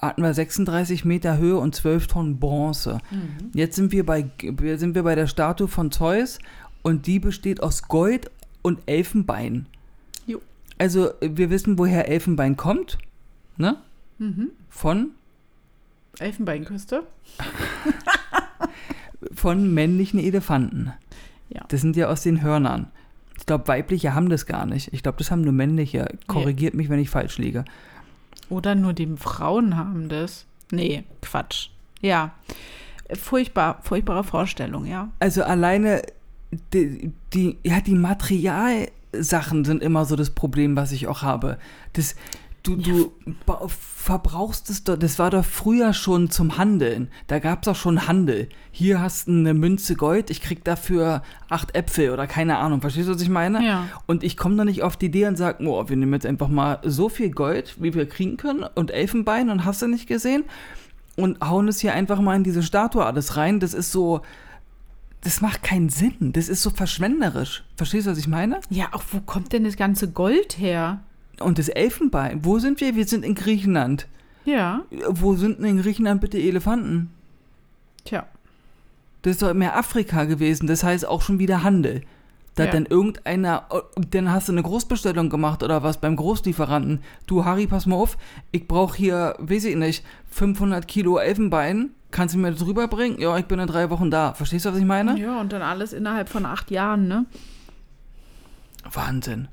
[0.00, 2.98] hatten wir 36 Meter Höhe und 12 Tonnen Bronze.
[3.10, 3.50] Mhm.
[3.54, 4.28] Jetzt sind wir, bei,
[4.76, 6.38] sind wir bei der Statue von Zeus
[6.82, 8.30] und die besteht aus Gold
[8.62, 9.66] und Elfenbein.
[10.26, 10.40] Jo.
[10.78, 12.98] Also wir wissen, woher Elfenbein kommt.
[13.56, 13.76] Ne?
[14.18, 14.50] Mhm.
[14.68, 15.10] Von
[16.18, 17.04] Elfenbeinküste?
[19.32, 20.92] Von männlichen Elefanten.
[21.50, 21.64] Ja.
[21.68, 22.88] Das sind ja aus den Hörnern.
[23.48, 24.92] Ich glaube, weibliche haben das gar nicht.
[24.92, 26.06] Ich glaube, das haben nur männliche.
[26.26, 26.82] Korrigiert nee.
[26.82, 27.64] mich, wenn ich falsch liege.
[28.50, 30.44] Oder nur die Frauen haben das.
[30.70, 31.70] Nee, Quatsch.
[32.02, 32.32] Ja.
[33.10, 35.08] Furchtbar, furchtbare Vorstellung, ja.
[35.18, 36.02] Also alleine
[36.74, 41.56] die, die, ja, die Materialsachen sind immer so das Problem, was ich auch habe.
[41.94, 42.16] Das,
[42.64, 43.12] Du, du
[43.46, 47.08] ba- verbrauchst es doch, das war doch früher schon zum Handeln.
[47.26, 48.48] Da gab es auch schon Handel.
[48.72, 52.80] Hier hast du eine Münze Gold, ich krieg dafür acht Äpfel oder keine Ahnung.
[52.80, 53.64] Verstehst du, was ich meine?
[53.64, 53.88] Ja.
[54.06, 56.48] Und ich komme doch nicht auf die Idee und sage, oh, wir nehmen jetzt einfach
[56.48, 60.44] mal so viel Gold, wie wir kriegen können und Elfenbein und hast du nicht gesehen
[61.16, 63.60] und hauen es hier einfach mal in diese Statue alles rein.
[63.60, 64.20] Das ist so,
[65.22, 66.32] das macht keinen Sinn.
[66.32, 67.64] Das ist so verschwenderisch.
[67.76, 68.60] Verstehst du, was ich meine?
[68.68, 71.00] Ja, auch wo kommt denn das ganze Gold her?
[71.40, 72.96] Und das Elfenbein, wo sind wir?
[72.96, 74.06] Wir sind in Griechenland.
[74.44, 77.10] Ja, Wo sind denn in Griechenland bitte Elefanten?
[78.04, 78.26] tja.
[79.22, 82.02] Das ist doch mehr Afrika gewesen, das heißt auch schon wieder Handel.
[82.54, 82.80] Da hat Ja.
[82.80, 83.64] dann irgendeiner,
[84.10, 87.00] dann hast du eine Großbestellung gemacht oder was beim Großlieferanten.
[87.26, 88.16] Du, Harry, pass mal auf,
[88.52, 91.90] ich brauche hier, weiß ich nicht, 500 Kilo Elfenbein.
[92.10, 93.20] Kannst du mir das rüberbringen?
[93.20, 94.32] Ja, ich bin in drei Wochen da.
[94.32, 95.18] Verstehst du, was ich meine?
[95.20, 97.26] Ja, und dann alles innerhalb von acht Jahren, ne?
[98.90, 99.48] Wahnsinn.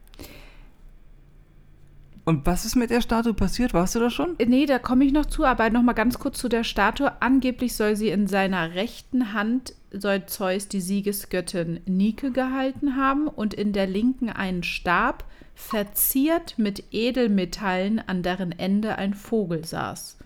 [2.25, 3.73] Und was ist mit der Statue passiert?
[3.73, 4.35] Warst du da schon?
[4.43, 7.21] Nee, da komme ich noch zu, aber noch mal ganz kurz zu der Statue.
[7.21, 13.53] Angeblich soll sie in seiner rechten Hand soll Zeus die Siegesgöttin Nike gehalten haben und
[13.53, 15.23] in der linken einen Stab,
[15.53, 20.17] verziert mit Edelmetallen, an deren Ende ein Vogel saß.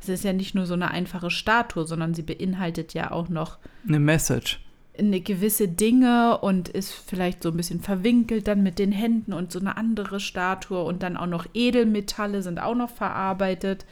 [0.00, 3.58] Es ist ja nicht nur so eine einfache Statue, sondern sie beinhaltet ja auch noch
[3.86, 4.60] Eine Message.
[4.98, 9.52] Eine gewisse Dinge und ist vielleicht so ein bisschen verwinkelt dann mit den Händen und
[9.52, 13.84] so eine andere Statue und dann auch noch Edelmetalle sind auch noch verarbeitet.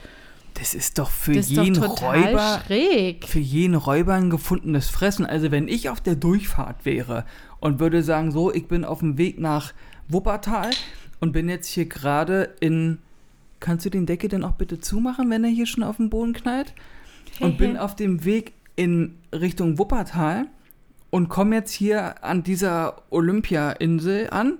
[0.54, 3.26] Das ist doch für Das doch jeden total Räuber schräg.
[3.26, 5.26] für jeden Räuber ein gefundenes Fressen.
[5.26, 7.24] Also wenn ich auf der Durchfahrt wäre
[7.60, 9.74] und würde sagen, so, ich bin auf dem Weg nach
[10.08, 10.70] Wuppertal
[11.20, 12.98] und bin jetzt hier gerade in.
[13.58, 16.34] Kannst du den Deckel denn auch bitte zumachen, wenn er hier schon auf den Boden
[16.34, 16.74] knallt?
[17.40, 20.46] Und bin auf dem Weg in Richtung Wuppertal
[21.10, 24.58] und komme jetzt hier an dieser Olympia-Insel an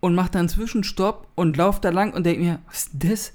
[0.00, 3.32] und mache dann einen Zwischenstopp und laufe da lang und denke mir, was ist das?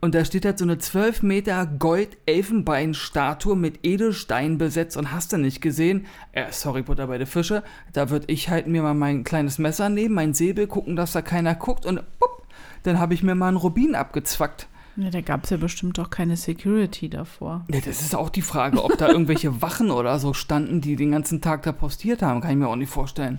[0.00, 5.38] Und da steht halt so eine 12 Meter Gold-Elfenbein-Statue mit Edelstein besetzt und hast du
[5.38, 6.06] nicht gesehen?
[6.32, 7.62] Äh, sorry, Butter bei der Fische.
[7.92, 11.22] Da würde ich halt mir mal mein kleines Messer nehmen, mein Säbel, gucken, dass da
[11.22, 12.46] keiner guckt und pup,
[12.82, 14.68] dann habe ich mir mal einen Rubin abgezwackt.
[14.96, 17.64] Ja, da gab es ja bestimmt auch keine Security davor.
[17.70, 21.12] Ja, das ist auch die Frage, ob da irgendwelche Wachen oder so standen, die den
[21.12, 22.40] ganzen Tag da postiert haben.
[22.40, 23.38] Kann ich mir auch nicht vorstellen.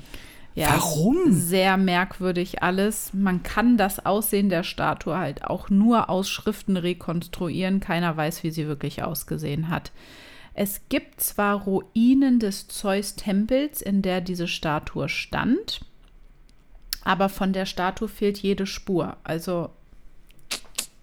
[0.54, 1.32] Ja, Warum?
[1.32, 3.12] Sehr merkwürdig alles.
[3.14, 7.80] Man kann das Aussehen der Statue halt auch nur aus Schriften rekonstruieren.
[7.80, 9.92] Keiner weiß, wie sie wirklich ausgesehen hat.
[10.56, 15.82] Es gibt zwar Ruinen des Zeus-Tempels, in der diese Statue stand,
[17.04, 19.18] aber von der Statue fehlt jede Spur.
[19.24, 19.70] Also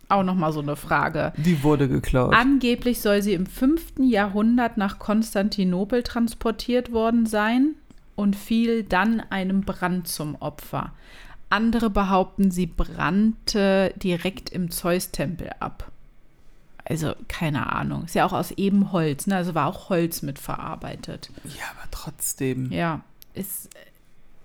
[0.08, 1.32] auch noch mal so eine Frage.
[1.36, 2.34] Die wurde geklaut.
[2.34, 3.94] Angeblich soll sie im 5.
[4.00, 7.74] Jahrhundert nach Konstantinopel transportiert worden sein
[8.16, 10.92] und fiel dann einem Brand zum Opfer.
[11.50, 15.90] Andere behaupten, sie brannte direkt im Zeus-Tempel ab.
[16.84, 18.04] Also keine Ahnung.
[18.04, 19.36] Ist ja auch aus eben Holz, ne?
[19.36, 21.30] Also war auch Holz mit verarbeitet.
[21.44, 22.70] ja, aber trotzdem.
[22.70, 23.00] Ja,
[23.32, 23.70] ist,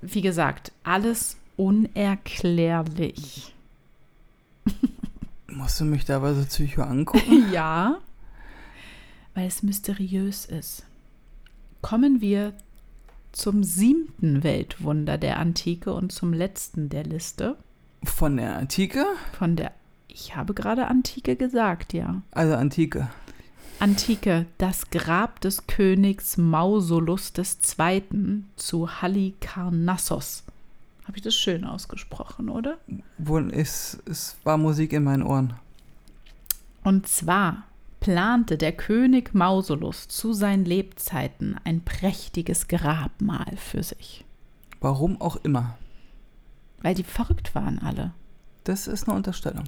[0.01, 3.53] wie gesagt, alles unerklärlich.
[5.53, 7.49] Musst du mich da aber so psycho angucken?
[7.51, 7.99] Ja,
[9.33, 10.85] weil es mysteriös ist.
[11.81, 12.53] Kommen wir
[13.31, 17.57] zum siebten Weltwunder der Antike und zum letzten der Liste.
[18.03, 19.05] Von der Antike?
[19.37, 19.71] Von der,
[20.07, 22.21] ich habe gerade Antike gesagt, ja.
[22.31, 23.09] Also Antike.
[23.79, 28.43] Antike, das Grab des Königs Mausolus II.
[28.57, 30.43] zu Halikarnassos.
[31.09, 32.77] Habe ich das schön ausgesprochen, oder?
[33.51, 35.55] Ist, es war Musik in meinen Ohren.
[36.83, 37.63] Und zwar
[37.99, 44.23] plante der König Mausolus zu seinen Lebzeiten ein prächtiges Grabmal für sich.
[44.81, 45.79] Warum auch immer.
[46.83, 48.13] Weil die verrückt waren alle.
[48.63, 49.63] Das ist eine Unterstellung.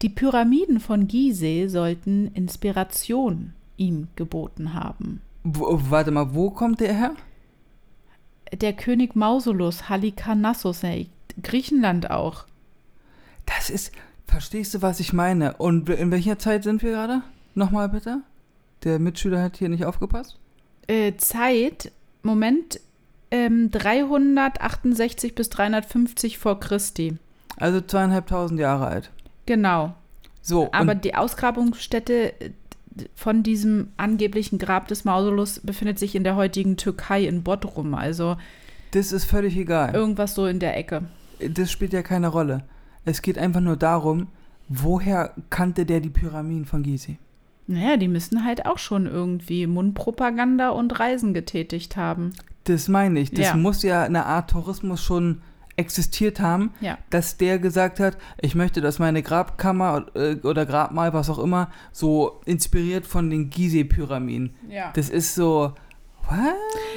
[0.00, 5.20] Die Pyramiden von Gizeh sollten Inspiration ihm geboten haben.
[5.44, 7.14] Wo, warte mal, wo kommt der her?
[8.52, 11.06] Der König Mausolus, Halikarnassos, äh,
[11.42, 12.44] Griechenland auch.
[13.46, 13.92] Das ist.
[14.26, 15.56] Verstehst du, was ich meine?
[15.56, 17.22] Und in welcher Zeit sind wir gerade?
[17.54, 18.20] Nochmal bitte?
[18.84, 20.38] Der Mitschüler hat hier nicht aufgepasst?
[20.86, 21.92] Äh, Zeit,
[22.22, 22.78] Moment,
[23.30, 27.16] ähm, 368 bis 350 vor Christi.
[27.56, 29.10] Also zweieinhalbtausend Jahre alt.
[29.46, 29.94] Genau.
[30.42, 32.50] So, Aber die Ausgrabungsstätte äh,
[33.14, 37.94] von diesem angeblichen Grab des Mausolus befindet sich in der heutigen Türkei in Bodrum.
[37.94, 38.36] Also
[38.92, 39.94] das ist völlig egal.
[39.94, 41.02] irgendwas so in der Ecke.
[41.46, 42.64] Das spielt ja keine Rolle.
[43.04, 44.28] Es geht einfach nur darum,
[44.68, 47.18] woher kannte der die Pyramiden von Gizeh?
[47.66, 52.32] Naja, die müssen halt auch schon irgendwie Mundpropaganda und Reisen getätigt haben.
[52.64, 53.30] Das meine ich.
[53.30, 53.56] Das Ja.
[53.56, 55.42] muss ja eine Art Tourismus schon
[55.78, 56.98] existiert haben, Ja.
[57.10, 61.70] dass der gesagt hat, ich möchte, dass meine Grabkammer äh, oder Grabmal, was auch immer,
[61.92, 64.54] so inspiriert von den Gizeh-Pyramiden.
[64.68, 64.92] ja.
[64.94, 65.72] Das ist so,
[66.28, 66.38] what?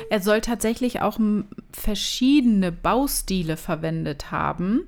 [0.09, 1.19] Er soll tatsächlich auch
[1.71, 4.81] verschiedene Baustile verwendet haben,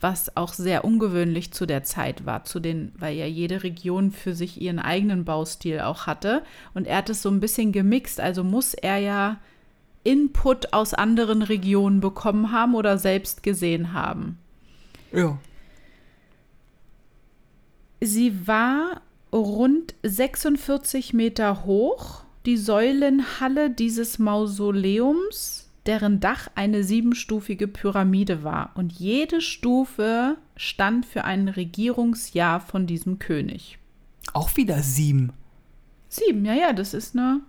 [0.00, 4.34] was auch sehr ungewöhnlich zu der Zeit war, zu den, weil ja jede Region für
[4.34, 6.42] sich ihren eigenen Baustil auch hatte.
[6.72, 9.36] Und er hat es so ein bisschen gemixt, also muss er ja
[10.02, 14.38] Input aus anderen Regionen bekommen haben oder selbst gesehen haben.
[15.12, 15.38] Ja.
[18.00, 28.42] Sie war rund 46 Meter hoch, die Säulenhalle dieses Mausoleums, deren Dach eine siebenstufige Pyramide
[28.42, 28.70] war.
[28.74, 33.78] Und jede Stufe stand für ein Regierungsjahr von diesem König.
[34.32, 35.32] Auch wieder sieben.
[36.08, 37.40] Sieben, ja, ja, das ist eine.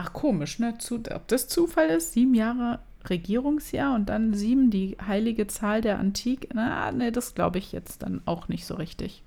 [0.00, 0.78] Ach, komisch, ne?
[0.78, 2.12] Zu, ob das Zufall ist?
[2.12, 2.78] Sieben Jahre
[3.10, 6.48] Regierungsjahr und dann sieben, die heilige Zahl der Antike.
[6.54, 9.24] Na, ne, das glaube ich jetzt dann auch nicht so richtig.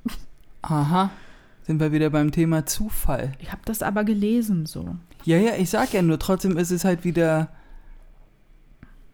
[0.61, 1.09] Aha.
[1.63, 3.34] Sind wir wieder beim Thema Zufall.
[3.39, 4.95] Ich habe das aber gelesen so.
[5.26, 7.49] Ja, ja, ich sag ja nur, trotzdem ist es halt wieder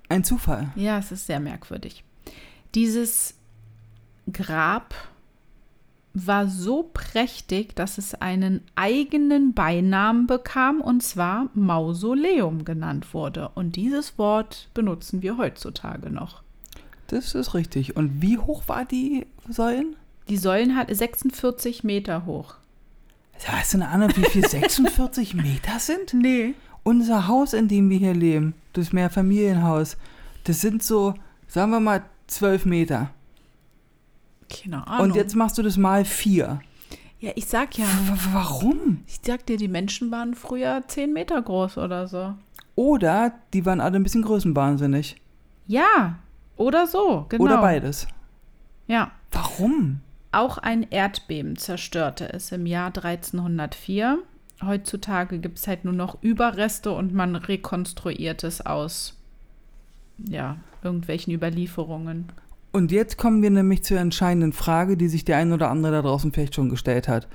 [0.09, 0.69] ein Zufall.
[0.75, 2.03] Ja, es ist sehr merkwürdig.
[2.75, 3.33] Dieses
[4.31, 4.93] Grab
[6.25, 13.49] war so prächtig, dass es einen eigenen Beinamen bekam, und zwar Mausoleum genannt wurde.
[13.55, 16.41] Und dieses Wort benutzen wir heutzutage noch.
[17.07, 17.95] Das ist richtig.
[17.95, 19.95] Und wie hoch war die Säulen?
[20.29, 22.55] Die Säulen hat 46 Meter hoch.
[23.45, 26.13] Hast du eine Ahnung, wie viel 46 Meter sind?
[26.13, 26.53] Nee.
[26.83, 29.97] Unser Haus, in dem wir hier leben, das Mehrfamilienhaus,
[30.45, 31.13] das sind so,
[31.47, 33.09] sagen wir mal, 12 Meter.
[34.49, 35.11] Keine Ahnung.
[35.11, 36.59] Und jetzt machst du das mal vier.
[37.19, 39.03] ja, ich sag ja, W warum?
[39.07, 42.33] ich sag dir, die Menschen waren früher 10 Meter groß oder so.
[42.75, 45.19] Oder die waren alle ein bisschen größenwahnsinnig.
[45.65, 46.19] Ja,
[46.55, 47.43] oder so, genau.
[47.43, 48.07] Oder beides.
[48.87, 49.11] Ja.
[49.31, 50.01] Warum?
[50.31, 54.19] Auch ein Erdbeben zerstörte es im Jahr 1304.
[54.63, 59.15] Heutzutage gibt es halt nur noch Überreste und man rekonstruiert es aus
[60.17, 62.31] ja, irgendwelchen Überlieferungen.
[62.77, 66.01] Und jetzt kommen wir nämlich zur entscheidenden Frage, die sich der ein oder andere da
[66.03, 67.27] draußen vielleicht schon gestellt hat.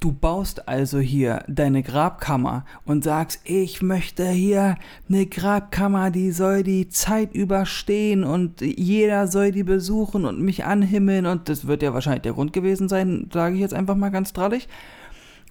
[0.00, 4.74] Du baust also hier deine Grabkammer und sagst, ich möchte hier
[5.08, 11.26] eine Grabkammer, die soll die Zeit überstehen und jeder soll die besuchen und mich anhimmeln
[11.26, 14.32] und das wird ja wahrscheinlich der Grund gewesen sein, sage ich jetzt einfach mal ganz
[14.32, 14.66] drallig.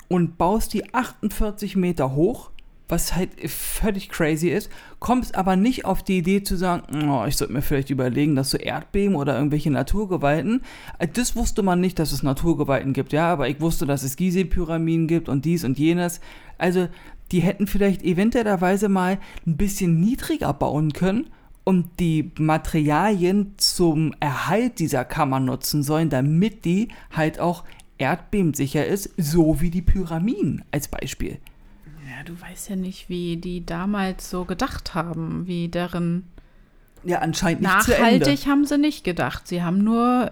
[0.09, 2.51] Und baust die 48 Meter hoch,
[2.89, 4.69] was halt völlig crazy ist,
[4.99, 8.49] kommst aber nicht auf die Idee zu sagen, oh, ich sollte mir vielleicht überlegen, dass
[8.49, 10.61] so Erdbeben oder irgendwelche Naturgewalten,
[10.99, 14.15] äh, das wusste man nicht, dass es Naturgewalten gibt, ja, aber ich wusste, dass es
[14.15, 16.21] Gizeh-Pyramiden gibt und dies und jenes.
[16.57, 16.87] Also,
[17.31, 21.29] die hätten vielleicht eventuellerweise mal ein bisschen niedriger bauen können
[21.65, 27.65] und die Materialien zum Erhalt dieser Kammer nutzen sollen, damit die halt auch
[27.97, 31.39] erdbebensicher ist, so wie die Pyramiden als Beispiel.
[32.17, 36.23] Ja, du weißt ja nicht, wie die damals so gedacht haben, wie deren
[37.03, 39.47] Ja, anscheinend nicht nachhaltig haben sie nicht gedacht.
[39.47, 40.31] Sie haben nur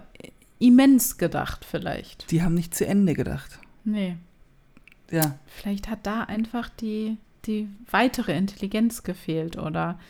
[0.58, 2.28] immens gedacht, vielleicht.
[2.32, 3.60] Die haben nicht zu Ende gedacht.
[3.84, 4.16] Nee.
[5.12, 10.00] Ja, Vielleicht hat da einfach die, die weitere Intelligenz gefehlt oder.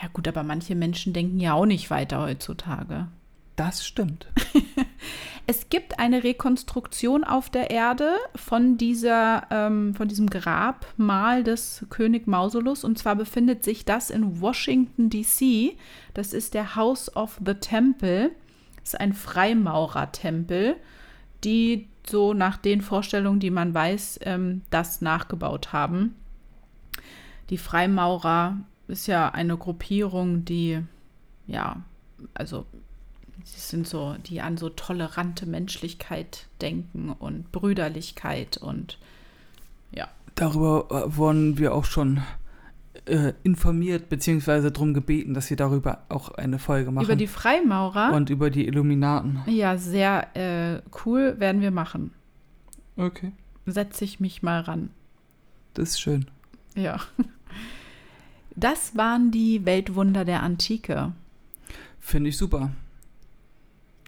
[0.00, 3.08] Ja, gut, aber manche Menschen denken ja auch nicht weiter heutzutage.
[3.56, 4.26] Das stimmt.
[5.50, 12.28] Es gibt eine Rekonstruktion auf der Erde von, dieser, ähm, von diesem Grabmal des König
[12.28, 12.84] Mausolus.
[12.84, 15.76] Und zwar befindet sich das in Washington, D.C.
[16.14, 18.30] Das ist der House of the Temple.
[18.76, 20.76] Das ist ein Freimaurertempel,
[21.42, 26.14] die so nach den Vorstellungen, die man weiß, ähm, das nachgebaut haben.
[27.50, 30.80] Die Freimaurer ist ja eine Gruppierung, die,
[31.48, 31.82] ja,
[32.34, 32.66] also
[33.44, 38.98] Sie sind so, die an so tolerante Menschlichkeit denken und Brüderlichkeit und
[39.92, 40.08] ja.
[40.34, 42.22] Darüber äh, wurden wir auch schon
[43.06, 47.04] äh, informiert, beziehungsweise darum gebeten, dass wir darüber auch eine Folge machen.
[47.04, 49.42] Über die Freimaurer, und über die Illuminaten.
[49.46, 52.12] ja, sehr äh, cool, werden wir machen.
[52.96, 53.32] Okay.
[53.66, 54.90] Setze ich mich mal ran.
[55.74, 56.26] Das ist schön.
[56.74, 57.00] Ja.
[58.56, 61.12] Das waren die Weltwunder der Antike.
[61.98, 62.70] Finde ich super.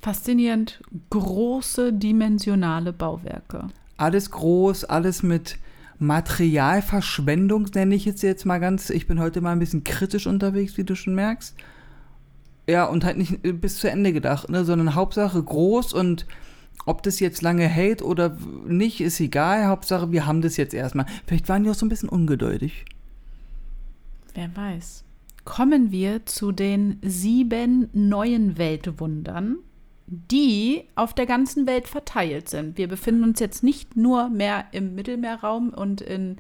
[0.03, 3.69] Faszinierend große dimensionale Bauwerke.
[3.97, 5.59] Alles groß, alles mit
[6.01, 8.91] Materialverschwendung, nenne ich jetzt jetzt mal ganz.
[8.91, 11.55] Ich bin heute mal ein bisschen kritisch unterwegs, wie du schon merkst.
[12.69, 16.27] Ja, und halt nicht äh, bis zu Ende gedacht, ne, sondern Hauptsache groß und
[16.85, 18.37] ob das jetzt lange hält oder
[18.67, 19.67] nicht, ist egal.
[19.67, 21.07] Hauptsache, wir haben das jetzt erstmal.
[21.27, 22.87] Vielleicht waren die auch so ein bisschen ungeduldig.
[24.35, 25.05] Wer weiß.
[25.45, 29.59] kommen wir zu den sieben neuen Weltwundern,
[30.13, 32.77] die auf der ganzen Welt verteilt sind.
[32.77, 36.37] Wir befinden uns jetzt nicht nur mehr im Mittelmeerraum und in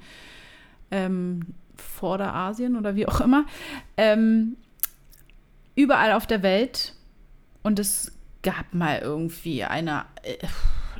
[0.90, 3.46] ähm, Vorderasien oder wie auch immer,
[3.96, 4.56] ähm,
[5.74, 6.94] überall auf der Welt.
[7.62, 8.12] Und es
[8.42, 10.36] gab mal irgendwie eine äh,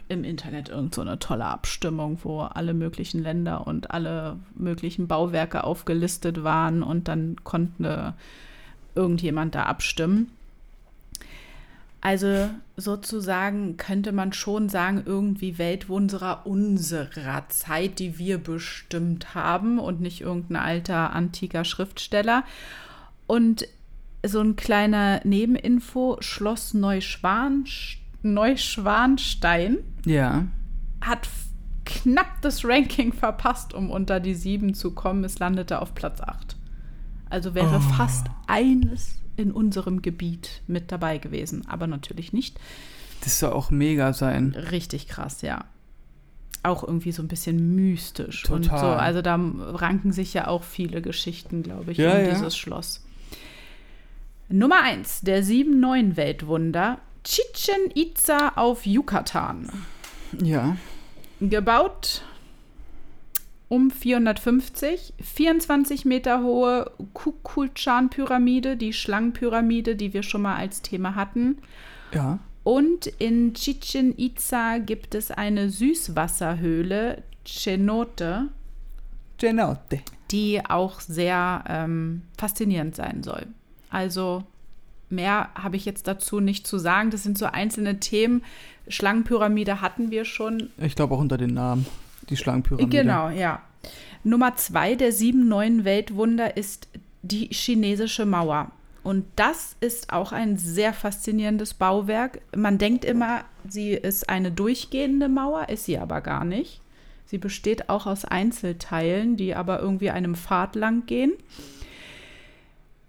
[0.09, 5.65] im Internet irgend so eine tolle Abstimmung, wo alle möglichen Länder und alle möglichen Bauwerke
[5.65, 8.15] aufgelistet waren und dann konnte
[8.95, 10.31] irgendjemand da abstimmen.
[12.05, 20.01] Also sozusagen könnte man schon sagen, irgendwie Weltwunderer unserer Zeit, die wir bestimmt haben und
[20.01, 22.43] nicht irgendein alter antiker Schriftsteller.
[23.29, 23.67] Und
[24.27, 30.47] so ein kleiner Nebeninfo, Schloss Neuschwanstein Neuschwanstein Ja.
[31.01, 31.29] hat
[31.85, 35.25] knapp das Ranking verpasst, um unter die sieben zu kommen.
[35.25, 36.57] Es landete auf Platz 8.
[37.31, 37.93] Also wäre Oh.
[37.97, 42.59] fast eines in unserem Gebiet mit dabei gewesen, aber natürlich nicht.
[43.23, 44.55] Das soll auch mega sein.
[44.71, 45.65] Richtig krass, ja.
[46.65, 48.71] Auch irgendwie so ein bisschen mystisch und so.
[48.71, 48.99] Total.
[48.99, 52.31] Also da ranken sich ja auch viele Geschichten, glaube ich, Ja, um ja.
[52.31, 53.05] dieses Schloss.
[54.49, 56.99] Nummer eins der sieben neuen Weltwunder.
[57.25, 59.71] Chichen Itza auf Yucatan.
[60.43, 60.77] Ja.
[61.41, 62.23] Gebaut
[63.73, 71.57] um 450, 24 Meter hohe Kukulchan-Pyramide, die Schlangenpyramide, die wir schon mal als Thema hatten.
[72.13, 72.39] Ja.
[72.65, 78.49] Und in Chichen Itza gibt es eine Süßwasserhöhle, Cenote,
[79.39, 80.01] Genote.
[80.31, 83.47] die auch sehr ähm, faszinierend sein soll.
[83.89, 84.45] Also
[85.09, 87.11] mehr habe ich jetzt dazu nicht zu sagen.
[87.11, 88.45] Das sind so einzelne Themen.
[88.87, 90.69] Schlangenpyramide hatten wir schon.
[90.77, 91.87] Ich glaube auch unter den Namen.
[92.29, 92.89] Die Schlangenpyramide.
[92.89, 93.63] Genau, ja.
[94.25, 96.89] Nummer zwei der sieben neuen Weltwunder ist
[97.23, 98.71] die chinesische Mauer.
[99.03, 102.41] Und das ist auch ein sehr faszinierendes Bauwerk.
[102.55, 106.81] Man denkt immer, sie ist eine durchgehende Mauer, ist sie aber gar nicht.
[107.27, 111.33] Sie besteht auch aus Einzelteilen, die aber irgendwie einem Pfad lang gehen.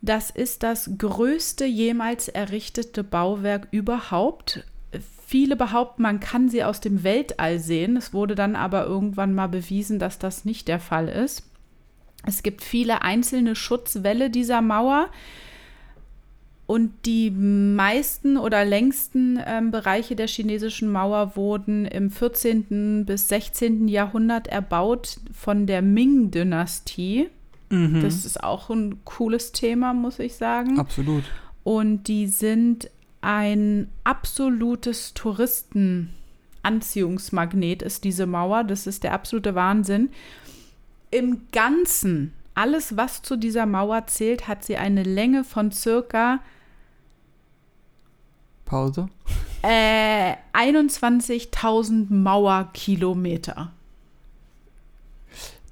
[0.02, 4.66] Das ist das größte jemals errichtete Bauwerk überhaupt.
[5.34, 7.98] Viele behaupten, man kann sie aus dem Weltall sehen.
[7.98, 11.42] Es wurde dann aber irgendwann mal bewiesen, dass das nicht der Fall ist.
[12.24, 15.08] Es gibt viele einzelne Schutzwälle dieser Mauer.
[16.68, 23.04] Und die meisten oder längsten ähm, Bereiche der chinesischen Mauer wurden im 14.
[23.04, 23.88] bis 16.
[23.88, 27.30] Jahrhundert erbaut von der Ming-Dynastie.
[27.72, 28.04] Mhm.
[28.04, 30.80] Das ist auch ein cooles Thema, muss ich sagen.
[30.80, 31.24] Absolut.
[31.64, 32.88] Und die sind
[33.24, 38.66] ein absolutes Touristenanziehungsmagnet, ist diese Mauer.
[38.66, 40.10] Das ist der absolute Wahnsinn.
[41.10, 46.40] Im Ganzen, alles, was zu dieser Mauer zählt, hat sie eine Länge von circa
[48.66, 49.08] Pause.
[49.62, 53.72] äh, 21.000 Mauerkilometer.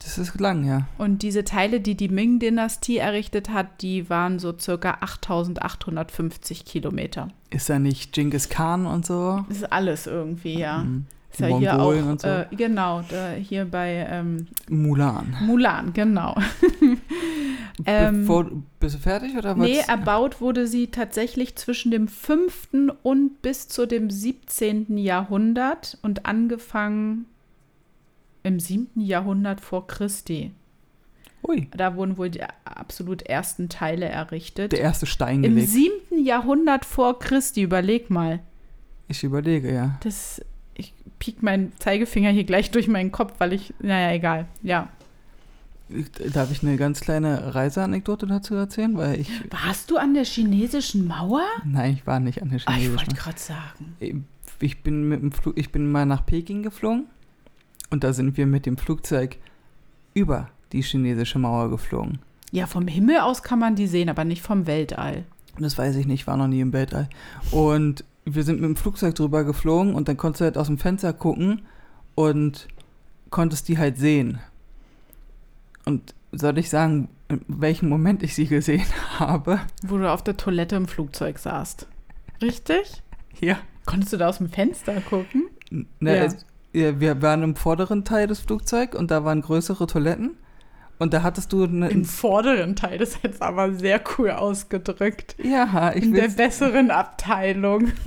[0.03, 0.87] Das ist lang, ja.
[0.97, 7.27] Und diese Teile, die die Ming-Dynastie errichtet hat, die waren so circa 8.850 Kilometer.
[7.51, 9.45] Ist da nicht Genghis Khan und so?
[9.47, 10.79] Das ist alles irgendwie, ja.
[10.79, 11.05] Mhm.
[11.31, 12.27] Ist ja hier auch, und so.
[12.27, 15.37] äh, genau, da, hier bei ähm, Mulan.
[15.41, 16.35] Mulan, genau.
[17.85, 19.67] Ähm, Bevor, bist du fertig oder was?
[19.67, 22.69] Nee, erbaut wurde sie tatsächlich zwischen dem 5.
[23.01, 24.97] und bis zu dem 17.
[24.97, 27.25] Jahrhundert und angefangen
[28.43, 28.99] im 7.
[28.99, 30.51] Jahrhundert vor Christi.
[31.47, 34.71] Ui, Da wurden wohl die absolut ersten Teile errichtet.
[34.73, 35.69] der erste Stein Im gelegt.
[35.71, 36.23] 7.
[36.25, 38.39] Jahrhundert vor Christi, überleg mal.
[39.07, 39.97] Ich überlege, ja.
[40.03, 40.41] Das,
[40.75, 44.45] ich piek meinen Zeigefinger hier gleich durch meinen Kopf, weil ich, naja, egal.
[44.61, 44.89] Ja.
[46.33, 48.95] Darf ich eine ganz kleine Reiseanekdote dazu erzählen?
[48.95, 51.43] Weil ich, Warst du an der chinesischen Mauer?
[51.65, 53.07] nein, ich war nicht an der Ah, ich chinesischen.
[53.09, 54.25] wollte gerade sagen.
[54.61, 57.07] ich bin mit dem Flug, ich bin mal nach Peking geflogen
[57.91, 59.37] und da sind wir mit dem Flugzeug
[60.15, 62.19] über die chinesische Mauer geflogen.
[62.51, 65.25] Ja, vom Himmel aus kann man die sehen, aber nicht vom Weltall.
[65.59, 67.09] Das weiß ich nicht, war noch nie im Weltall.
[67.51, 70.77] Und wir sind mit dem Flugzeug drüber geflogen und dann konntest du halt aus dem
[70.77, 71.61] Fenster gucken
[72.15, 72.67] und
[73.29, 74.39] konntest die halt sehen.
[75.85, 78.85] Und soll ich sagen, in welchem Moment ich sie gesehen
[79.19, 79.59] habe?
[79.83, 81.87] Wo du auf der Toilette im Flugzeug saßt.
[82.41, 83.01] Richtig?
[83.39, 83.57] Ja.
[83.85, 85.45] Konntest du da aus dem Fenster gucken?
[85.69, 85.85] Ne,
[86.17, 86.23] Ja.
[86.25, 90.37] es, wir waren im vorderen Teil des Flugzeugs und da waren größere Toiletten.
[90.99, 91.89] Und da hattest du eine.
[91.89, 95.35] Im vorderen Teil, das ist jetzt aber sehr cool ausgedrückt.
[95.43, 97.91] ja, ich In der besseren Abteilung.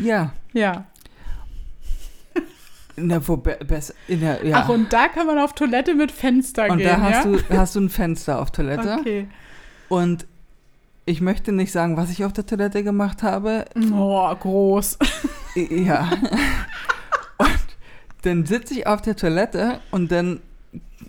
[0.00, 0.32] Ja.
[0.52, 0.84] Ja.
[2.94, 3.58] In der, wo, be,
[4.06, 4.58] in der, ja.
[4.58, 7.32] Ach, und da kann man auf Toilette mit Fenster und gehen, da hast, ja?
[7.32, 8.98] du, hast du ein Fenster auf Toilette.
[9.00, 9.26] Okay.
[9.88, 10.26] Und
[11.04, 13.64] Ich möchte nicht sagen, was ich auf der Toilette gemacht habe.
[13.92, 14.98] Oh, groß.
[15.56, 16.10] Ja.
[18.22, 20.40] dann sitze ich auf der Toilette und dann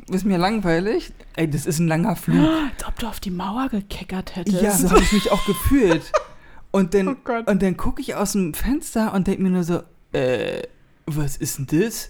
[0.09, 1.13] ist mir langweilig.
[1.35, 2.47] Ey, das ist ein langer Flug.
[2.73, 4.61] Als ob du auf die Mauer gekeckert hättest.
[4.61, 6.11] Ja, so habe ich mich auch gefühlt.
[6.71, 9.83] Und dann, Oh und dann gucke ich aus dem Fenster und denke mir nur so,
[10.11, 10.63] äh,
[11.05, 12.09] was ist denn das?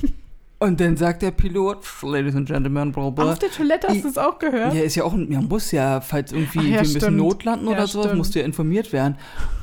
[0.64, 3.32] Und dann sagt der Pilot, Ladies and Gentlemen, bla bla.
[3.32, 4.72] Auf der Toilette hast du es auch gehört?
[4.72, 7.16] Ja, ist ja auch, ein- man muss ja, falls irgendwie Ach ja, wir müssen stimmt.
[7.18, 8.18] notlanden Ja, oder sowas, stimmt.
[8.18, 9.16] musst du ja informiert werden.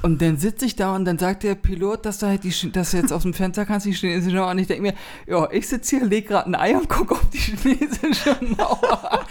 [0.03, 2.91] Und dann sitze ich da und dann sagt der Pilot, dass du halt die, dass
[2.91, 4.51] du jetzt aus dem Fenster kannst, die chinesische Mauer.
[4.51, 4.93] Und ich denke mir,
[5.27, 9.21] ja, ich sitze hier, leg gerade ein Ei und gucke auf die chinesische Mauer.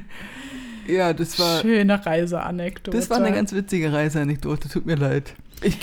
[0.88, 2.96] ja, das war, Schöne Reiseanekdote.
[2.96, 5.34] das war eine ganz witzige Reiseanekdote, tut mir leid.
[5.62, 5.78] Ich,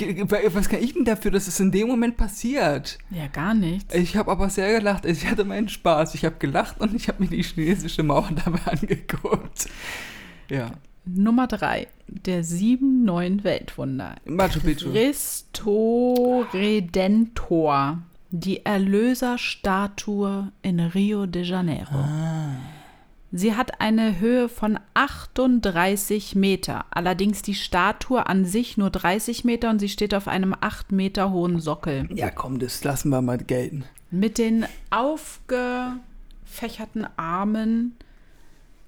[0.54, 3.00] was kann ich denn dafür, dass es in dem Moment passiert?
[3.10, 3.94] Ja, gar nichts.
[3.94, 5.06] Ich habe aber sehr gelacht.
[5.06, 6.14] Ich hatte meinen Spaß.
[6.16, 9.68] Ich habe gelacht und ich habe mir die chinesische Mauer dabei angeguckt.
[10.50, 10.72] Ja.
[11.06, 11.88] Nummer drei.
[12.08, 14.16] Der sieben neuen Weltwunder.
[14.26, 14.92] Machu Picchu.
[14.92, 18.00] Cristo Redentor.
[18.30, 21.94] Die Erlöserstatue in Rio de Janeiro.
[21.94, 22.56] Ah.
[23.36, 26.86] Sie hat eine Höhe von 38 Meter.
[26.92, 31.32] Allerdings die Statue an sich nur 30 Meter und sie steht auf einem 8 Meter
[31.32, 32.08] hohen Sockel.
[32.14, 33.86] Ja, komm, das lassen wir mal gelten.
[34.12, 37.96] Mit den aufgefächerten Armen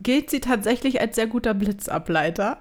[0.01, 2.59] gilt sie tatsächlich als sehr guter Blitzableiter.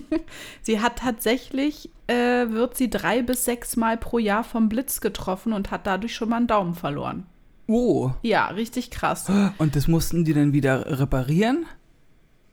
[0.62, 5.52] sie hat tatsächlich, äh, wird sie drei bis sechs Mal pro Jahr vom Blitz getroffen
[5.52, 7.26] und hat dadurch schon mal einen Daumen verloren.
[7.68, 8.10] Oh.
[8.22, 9.30] Ja, richtig krass.
[9.58, 11.66] Und das mussten die dann wieder reparieren?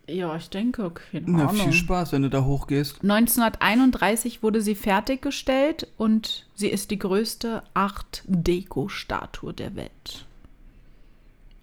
[0.08, 1.64] Ja, ich denke, keine Na, Ahnung.
[1.64, 3.02] viel Spaß, wenn du da hochgehst.
[3.02, 10.26] 1931 wurde sie fertiggestellt und sie ist die größte Art Deco-Statue der Welt.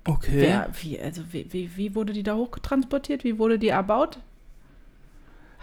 [0.04, 0.40] Okay.
[0.40, 3.22] Wer, wie, also wie, wie, wie wurde die da hochtransportiert?
[3.22, 4.18] Wie wurde die erbaut?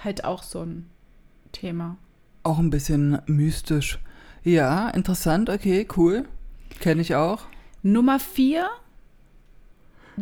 [0.02, 0.90] Halt auch so ein
[1.52, 1.98] Thema.
[2.44, 4.00] Auch ein bisschen mystisch.
[4.46, 6.26] Ja, interessant, okay, cool.
[6.80, 7.42] Kenne ich auch.
[7.84, 8.70] Nummer vier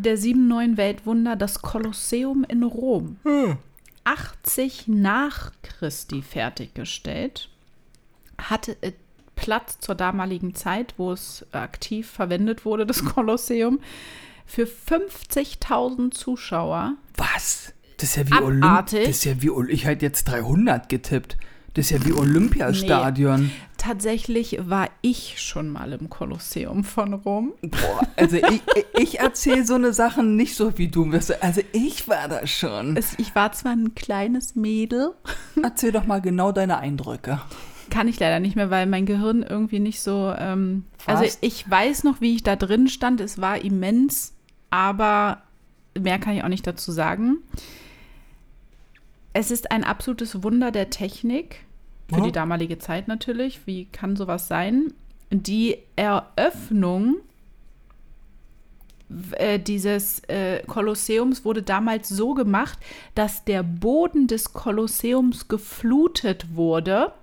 [0.03, 3.17] der sieben neuen Weltwunder, das Kolosseum in Rom.
[4.03, 7.49] 80 nach Christi fertiggestellt.
[8.37, 8.93] Hatte äh,
[9.35, 13.79] Platz zur damaligen Zeit, wo es aktiv verwendet wurde, das Kolosseum,
[14.45, 16.93] für 50.000 Zuschauer.
[17.17, 17.73] Was?
[17.97, 18.85] Das ist ja wie Olymp.
[18.91, 21.37] Das ist ja wie Ol Ich hätte jetzt 300 getippt.
[21.77, 23.51] Das ist ja wie Olympiastadion.
[23.77, 27.53] Tatsächlich war ich schon mal im Kolosseum von Rom.
[27.61, 28.61] Boah, also ich,
[28.97, 31.07] ich erzähle so eine Sachen nicht so wie du.
[31.39, 32.97] Also ich war da schon.
[32.97, 35.11] Es, ich war zwar ein kleines Mädel,
[35.61, 37.41] Erzähl doch mal genau deine Eindrücke.
[37.91, 40.33] kann ich leider nicht mehr, weil mein Gehirn irgendwie nicht so.
[40.35, 43.21] Ähm, also ich weiß noch, wie ich da drin stand.
[43.21, 44.33] Es war immens,
[44.71, 45.43] aber
[45.95, 47.37] mehr kann ich auch nicht dazu sagen.
[49.33, 51.66] Es ist ein absolutes Wunder der Technik,
[52.09, 52.25] für Ja.
[52.25, 53.65] die damalige Zeit natürlich.
[53.65, 54.93] Wie kann sowas sein?
[55.29, 57.17] Die Eröffnung
[59.37, 62.77] äh, dieses äh, Kolosseums wurde damals so gemacht,
[63.15, 67.13] dass der Boden des Kolosseums geflutet wurde,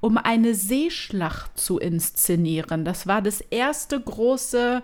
[0.00, 2.84] um eine Seeschlacht zu inszenieren.
[2.84, 4.82] Das war das erste große,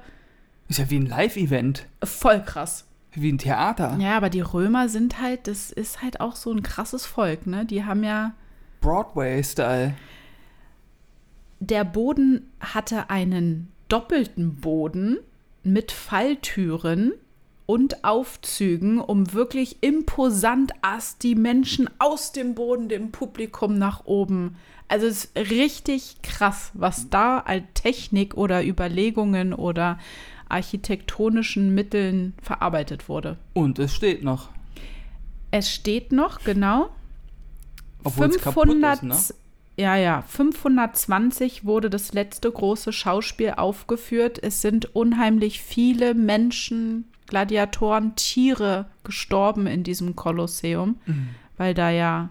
[0.68, 1.86] Ist ja wie ein Live-Event.
[2.02, 2.84] voll krass.
[3.12, 3.96] Wie ein Theater.
[3.98, 7.64] Ja, aber die Römer sind halt, das ist halt auch so ein krasses Volk, ne?
[7.64, 8.32] Die haben ja,
[8.80, 9.94] Broadway-Style.
[11.60, 15.18] der Boden hatte einen doppelten Boden
[15.62, 17.12] mit Falltüren
[17.66, 24.56] und Aufzügen, um wirklich imposant ass die Menschen aus dem Boden, dem Publikum nach oben.
[24.88, 29.98] Also es ist richtig krass, was da als Technik oder Überlegungen oder
[30.48, 33.36] architektonischen Mitteln verarbeitet wurde.
[33.52, 34.50] Und es steht noch.
[35.50, 36.90] Es steht noch, genau.
[38.06, 39.36] Obwohl es kaputt 500, ist, ne?
[39.78, 44.38] Ja, ja, 520 wurde das letzte große Schauspiel aufgeführt.
[44.42, 50.96] Es sind unheimlich viele Menschen, Gladiatoren, Tiere gestorben in diesem Kolosseum,
[51.58, 52.30] weil da ja,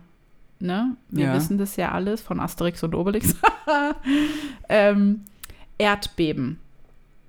[0.59, 1.33] ne, wir Ja.
[1.35, 3.35] wissen das ja alles von Asterix und Obelix,
[4.69, 5.21] ähm,
[5.77, 6.59] Erdbeben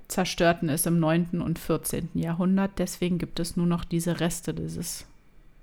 [0.08, 1.40] zerstörten es im 9.
[1.42, 2.10] und 14.
[2.14, 2.78] Jahrhundert.
[2.78, 5.04] Deswegen gibt es nur noch diese Reste dieses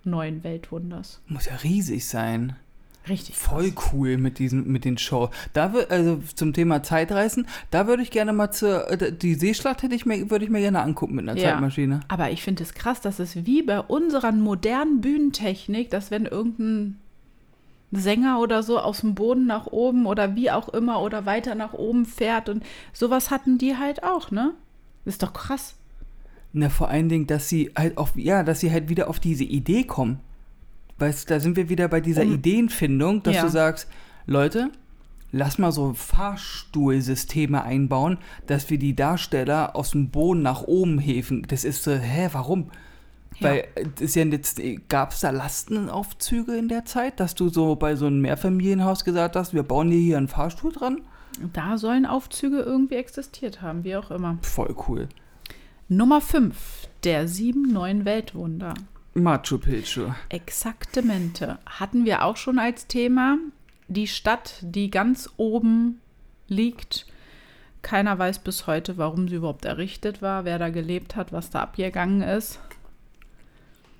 [0.03, 1.21] neuen Weltwunders.
[1.27, 2.57] Muss ja riesig sein.
[3.09, 3.35] Richtig.
[3.35, 5.29] Voll cool mit diesen, mit den Show.
[5.51, 9.83] Da wür- also zum Thema Zeitreisen, da würde ich gerne mal zur, äh, die Seeschlacht
[9.83, 11.51] hätte ich mir, würde ich mir gerne angucken mit einer Ja.
[11.51, 11.99] Zeitmaschine.
[12.07, 16.97] Aber ich finde es krass, dass es wie bei unserer modernen Bühnentechnik, dass wenn irgendein
[17.91, 21.73] Sänger oder so aus dem Boden nach oben oder wie auch immer oder weiter nach
[21.73, 24.53] oben fährt und sowas hatten die halt auch, ne?
[25.05, 25.75] Ist doch krass.
[26.53, 29.43] Na, vor allen Dingen, dass sie halt auf, ja, dass sie halt wieder auf diese
[29.43, 30.19] Idee kommen.
[30.99, 33.41] Weißt du, da sind wir wieder bei dieser Um- Ideenfindung, dass Ja.
[33.43, 33.87] du sagst,
[34.25, 34.69] Leute,
[35.31, 38.17] lass mal so Fahrstuhlsysteme einbauen,
[38.47, 41.45] dass wir die Darsteller aus dem Boden nach oben hefen.
[41.47, 42.69] Das ist so, hä, warum?
[43.39, 43.49] Ja.
[43.49, 47.75] Weil äh, ist ja jetzt, gab es da Lastenaufzüge in der Zeit, dass du so
[47.75, 51.01] bei so einem Mehrfamilienhaus gesagt hast, wir bauen dir hier einen Fahrstuhl dran?
[51.51, 54.37] Da sollen Aufzüge irgendwie existiert haben, wie auch immer.
[54.43, 55.09] Voll cool.
[55.89, 56.55] Nummer 5.
[57.03, 58.75] Der sieben neuen Weltwunder.
[59.13, 60.07] Machu Picchu.
[60.29, 61.59] Exaktamente.
[61.65, 63.37] Hatten wir auch schon als Thema.
[63.87, 65.99] Die Stadt, die ganz oben
[66.47, 67.05] liegt.
[67.81, 71.61] Keiner weiß bis heute, warum sie überhaupt errichtet war, wer da gelebt hat, was da
[71.61, 72.59] abgegangen ist.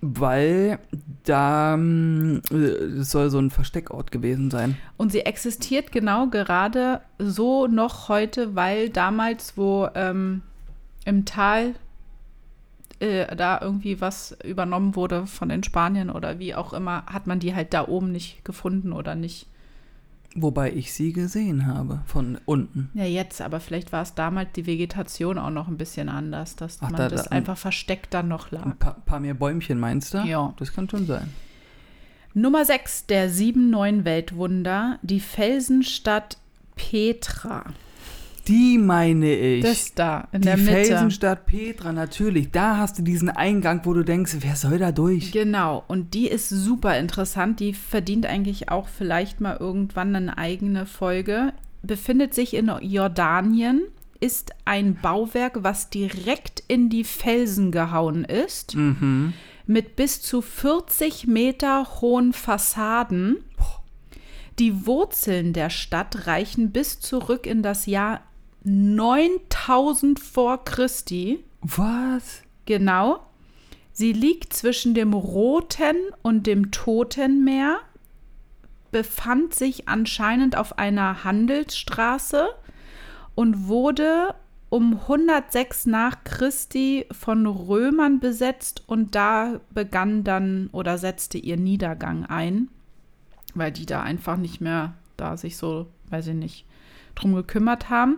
[0.02, 0.80] Weil
[1.24, 4.78] da ähm, äh, es soll so ein Versteckort gewesen sein.
[4.98, 10.42] Und sie existiert genau gerade so noch heute, weil damals, wo ähm,
[11.06, 11.76] im Tal
[13.04, 17.40] äh, da irgendwie was übernommen wurde von den Spaniern oder wie auch immer, hat man
[17.40, 19.48] die halt da oben nicht gefunden oder nicht.
[20.36, 22.90] Wobei ich sie gesehen habe, von unten.
[22.96, 26.78] Ja, jetzt, aber vielleicht war es damals die Vegetation auch noch ein bisschen anders, dass
[26.82, 28.66] Ach, man da- das da- einfach versteckt dann noch lag.
[28.66, 30.18] Ein paar, paar mehr Bäumchen, meinst du?
[30.20, 30.54] Ja.
[30.58, 31.32] Das kann schon sein.
[32.34, 36.38] Nummer 6 der sieben neuen Weltwunder, die Felsenstadt
[36.76, 37.66] Petra.
[38.48, 39.64] Die meine ich.
[39.64, 40.72] Das da in die der Mitte.
[40.72, 42.52] Felsenstadt Petra, natürlich.
[42.52, 45.32] Da hast du diesen Eingang, wo du denkst, wer soll da durch?
[45.32, 47.60] Genau, und die ist super interessant.
[47.62, 51.54] Die verdient eigentlich auch vielleicht mal irgendwann eine eigene Folge.
[51.84, 53.82] Befindet sich in Jordanien,
[54.20, 59.34] ist ein Bauwerk, was direkt in die Felsen gehauen ist, Mhm.
[59.68, 63.38] mit bis zu 40 Meter hohen Fassaden.
[64.60, 68.22] Die Wurzeln der Stadt reichen bis zurück in das Jahr
[68.64, 71.44] 9000 vor Christi.
[71.62, 72.44] Was?
[72.66, 73.26] Genau.
[73.92, 77.80] Sie liegt zwischen dem Roten und dem Toten Meer,
[78.92, 82.50] befand sich anscheinend auf einer Handelsstraße
[83.36, 84.36] und wurde
[84.70, 92.26] um 106 nach Christi von Römern besetzt und da begann dann oder setzte ihr Niedergang
[92.26, 92.70] ein,
[93.54, 96.66] weil die da einfach nicht mehr da sich so, weiß ich nicht,
[97.16, 98.18] drum gekümmert haben.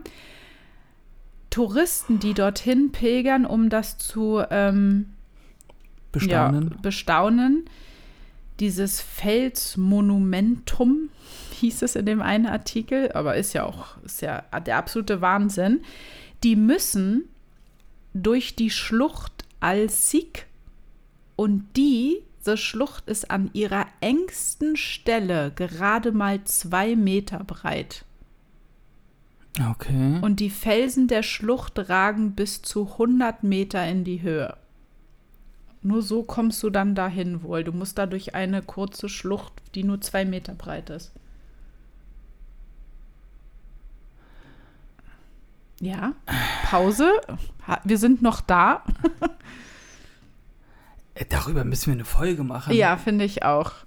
[1.49, 5.13] Touristen, die dorthin pilgern, um das zu ähm,
[6.11, 6.71] Bestaunen.
[6.71, 7.65] ja, bestaunen.
[8.59, 11.09] Dieses Felsmonumentum
[11.59, 15.81] hieß es in dem einen Artikel, aber ist ja auch ist ja der absolute Wahnsinn.
[16.43, 17.25] Die müssen
[18.13, 20.45] durch die Schlucht Al-Sik
[21.35, 28.04] und diese Schlucht ist an ihrer engsten Stelle gerade mal zwei Meter breit.
[29.59, 30.19] Okay.
[30.21, 34.57] Und die Felsen der Schlucht ragen bis zu 100 Meter in die Höhe.
[35.81, 37.63] Nur so kommst du dann dahin wohl.
[37.63, 41.13] Du musst da durch eine kurze Schlucht, die nur zwei Meter breit ist.
[45.79, 46.13] Ja,
[46.63, 47.11] Pause.
[47.83, 48.83] Wir sind noch da.
[51.17, 52.73] Äh, Darüber müssen wir eine Folge machen.
[52.73, 53.84] Ja, finde ich auch.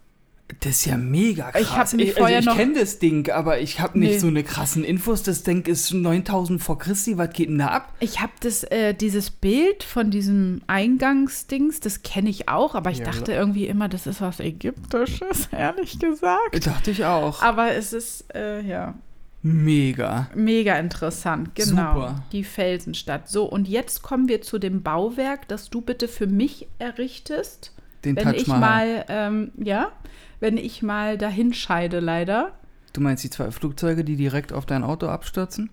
[0.61, 1.93] Das ist ja mega krass.
[1.93, 4.19] Ich also ich kenne das Ding, aber ich habe nicht Nee.
[4.19, 5.23] so eine krassen Infos.
[5.23, 7.19] Das Ding ist 9000 vor Christi.
[7.19, 7.93] Was geht denn da ab?
[8.01, 12.99] Ich habe das, äh, dieses Bild von diesem Eingangsdings, das kenne ich auch, aber ich
[12.99, 16.67] Ja, dachte irgendwie immer, das ist was Ägyptisches, ehrlich gesagt.
[16.67, 17.43] Dachte ich auch.
[17.43, 18.95] Aber es ist, äh, ja,
[19.41, 20.29] Mega.
[20.35, 21.95] Mega interessant, genau.
[21.95, 22.25] Super.
[22.33, 23.29] Die Felsenstadt.
[23.29, 27.73] So, und jetzt kommen wir zu dem Bauwerk, das du bitte für mich errichtest.
[28.05, 29.93] Den wenn Touch ich mal, ähm, ja,
[30.41, 32.53] wenn ich mal dahin scheide, leider.
[32.93, 35.71] Du meinst die zwei Flugzeuge, die direkt auf dein Auto abstürzen?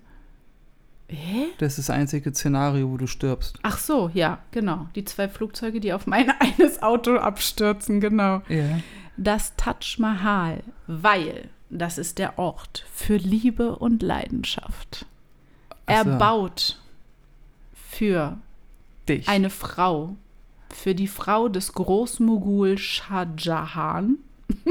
[1.08, 1.46] Hä?
[1.58, 3.58] Das ist das einzige Szenario, wo du stirbst.
[3.62, 4.88] Ach so, ja, genau.
[4.96, 8.42] Die zwei Flugzeuge, die auf mein eines Auto abstürzen, genau.
[8.48, 8.80] Ja.
[9.16, 15.06] Das Taj Mahal, weil das ist der Ort für Liebe und Leidenschaft.
[15.88, 15.94] So.
[15.94, 16.80] Erbaut
[17.74, 18.38] für
[19.08, 19.28] Dich.
[19.28, 20.16] eine Frau,
[20.76, 24.18] für die Frau des Großmogul Shah Jahan,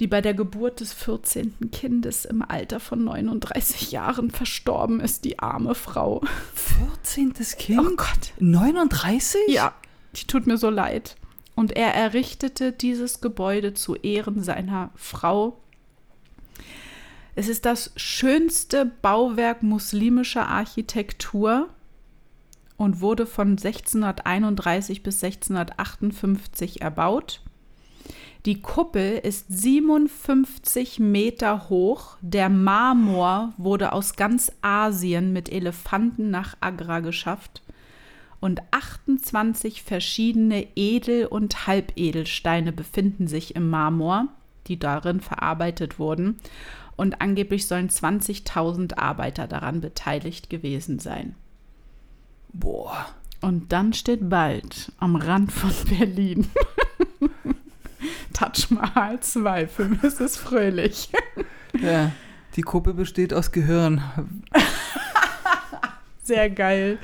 [0.00, 1.70] die bei der Geburt des 14.
[1.72, 6.22] Kindes im Alter von 39 Jahren verstorben ist, die arme Frau.
[6.54, 7.32] 14.
[7.58, 7.80] Kind?
[7.80, 8.32] Oh Gott.
[8.38, 9.40] 39?
[9.48, 9.74] Ja,
[10.14, 11.16] die tut mir so leid.
[11.54, 15.58] Und er errichtete dieses Gebäude zu Ehren seiner Frau.
[17.34, 21.68] Es ist das schönste Bauwerk muslimischer Architektur
[22.82, 27.40] und wurde von 1631 bis 1658 erbaut.
[28.44, 32.16] Die Kuppel ist 57 Meter hoch.
[32.22, 37.62] Der Marmor wurde aus ganz Asien mit Elefanten nach Agra geschafft.
[38.40, 44.26] und 28 verschiedene Edel- und Halbedelsteine befinden sich im Marmor,
[44.66, 46.40] die darin verarbeitet wurden.
[46.96, 51.36] Und angeblich sollen 20.000 Arbeiter daran beteiligt gewesen sein.
[52.52, 53.06] Boah.
[53.40, 56.46] Und dann steht bald am Rand von Berlin
[58.32, 60.36] Taj Mahal 2 für Mrs.
[60.36, 61.10] Fröhlich.
[61.80, 62.12] Ja,
[62.56, 64.02] die Kuppe besteht aus Gehirn.
[66.22, 66.98] Sehr geil.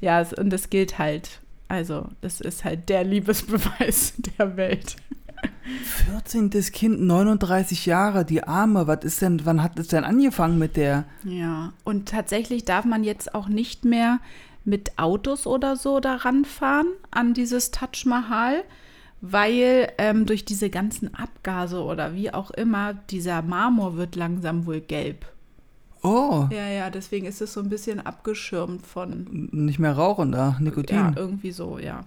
[0.00, 1.40] Ja, und das gilt halt.
[1.68, 4.96] Also, das ist halt der Liebesbeweis der Welt.
[6.06, 6.50] 14.
[6.50, 8.86] Kind, 39 Jahre, die Arme.
[8.86, 11.04] Was ist denn, wann hat es denn angefangen mit der?
[11.24, 14.18] Ja, und tatsächlich darf man jetzt auch nicht mehr
[14.64, 18.64] mit Autos oder so daran fahren an dieses Taj Mahal,
[19.20, 24.80] weil ähm, durch diese ganzen Abgase oder wie auch immer, dieser Marmor wird langsam wohl
[24.80, 25.26] gelb.
[26.02, 29.48] Oh, Ja, ja, deswegen ist es so ein bisschen abgeschirmt von.
[29.52, 30.96] nicht mehr rauchen da, Nikotin.
[30.96, 32.04] Ja, irgendwie so, ja.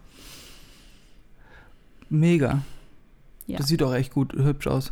[2.09, 2.61] Mega.
[3.47, 3.57] Ja.
[3.57, 4.91] Das sieht auch echt gut, hübsch aus.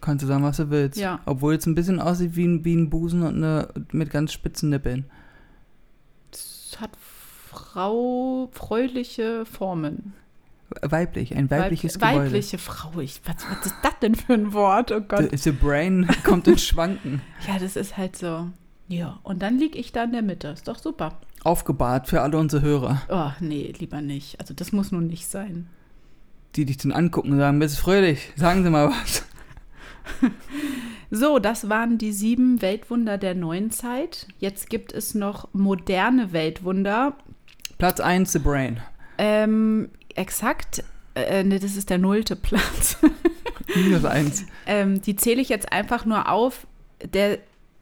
[0.00, 0.98] Kannst du sagen, was du willst.
[0.98, 1.20] Ja.
[1.26, 4.70] Obwohl es ein bisschen aussieht wie ein, wie ein Busen und eine, mit ganz spitzen
[4.70, 5.06] Nippeln.
[6.80, 6.90] Hat
[7.50, 10.12] Frau, freuliche Formen.
[10.82, 12.26] Weiblich, ein weibliches Weib- Gebäude.
[12.26, 13.00] Weibliche Frau.
[13.00, 14.92] Ich, was, was ist das denn für ein Wort?
[14.92, 15.30] Oh Gott.
[15.30, 17.22] The, the brain kommt ins Schwanken.
[17.46, 18.48] Ja, das ist halt so.
[18.88, 20.48] Ja, und dann lieg ich da in der Mitte.
[20.48, 21.18] Ist doch super.
[21.44, 24.40] Aufgebahrt für alle unsere Hörer, Oh, nee, lieber nicht.
[24.40, 25.68] Also das muss nun nicht sein.
[26.56, 29.24] die dich dann angucken und sagen, Miss Fröhlich, sagen Sie mal was.
[31.10, 34.26] So, das waren die sieben Weltwunder der neuen Zeit.
[34.38, 37.16] Jetzt gibt es noch moderne Weltwunder.
[37.78, 38.80] Platz 1, The Brain.
[39.16, 40.84] Ähm, exakt.
[41.14, 42.98] Äh, nee, das ist der nullte Platz.
[43.74, 44.44] Minus 1.
[44.66, 46.66] ähm, die zähle ich jetzt einfach nur auf.
[47.12, 47.38] Der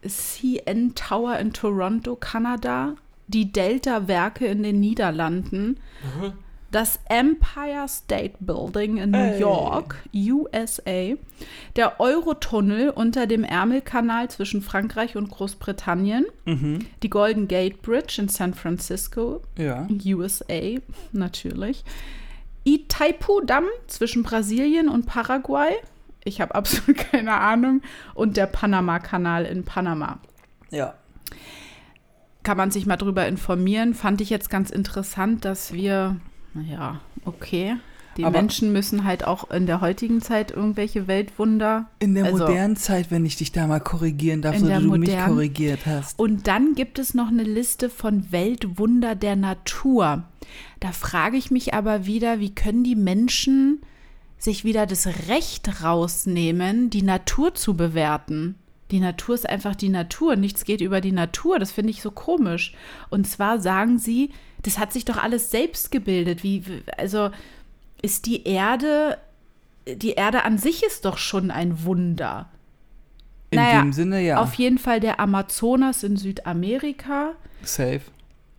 [0.07, 2.95] CN Tower in Toronto, Kanada.
[3.29, 5.81] Die Delta-Werke in den Niederlanden.
[6.77, 9.41] Das Empire State Building in New Ey.
[9.41, 11.15] York, USA.
[11.75, 16.27] Der Eurotunnel unter dem Ärmelkanal zwischen Frankreich und Großbritannien.
[16.45, 16.81] Mhm.
[17.03, 19.89] Die Golden Gate Bridge in San Francisco, Ja.
[20.05, 20.79] USA,
[21.13, 21.83] natürlich.
[22.65, 25.73] Itaipu-Damm zwischen Brasilien und Paraguay.
[26.25, 27.81] Ich habe absolut keine Ahnung.
[28.13, 30.19] Und der Panama-Kanal in Panama.
[30.69, 30.93] Ja.
[32.43, 33.95] Kann man sich mal drüber informieren.
[33.95, 36.17] Fand ich jetzt ganz interessant, dass wir,
[36.57, 37.77] naja, okay.
[38.17, 41.91] Die Aber- Menschen müssen halt auch in der heutigen Zeit irgendwelche Weltwunder.
[41.99, 44.97] In der Also- modernen Zeit, wenn ich dich da mal korrigieren darf, so wie du
[44.97, 46.19] mich korrigiert hast.
[46.19, 50.25] Und dann gibt es noch eine Liste von Weltwunder der Natur.
[50.81, 53.83] Da frage ich mich aber wieder, wie können die Menschen
[54.39, 58.55] sich wieder das Recht rausnehmen, die Natur zu bewerten?
[58.91, 60.37] Die Natur ist einfach die Natur.
[60.37, 61.59] Nichts geht über die Natur.
[61.59, 62.75] Das finde ich so komisch.
[63.11, 64.31] Und zwar sagen sie,
[64.63, 66.43] das hat sich doch alles selbst gebildet.
[66.43, 66.63] Wie,
[66.97, 67.31] also
[68.03, 69.19] ist die Erde,
[69.89, 72.49] die Erde an sich ist doch schon ein Wunder.
[73.51, 74.41] In naja, dem Sinne, ja.
[74.41, 77.33] Auf jeden Fall der Amazonas in Südamerika,
[77.63, 78.01] Safe.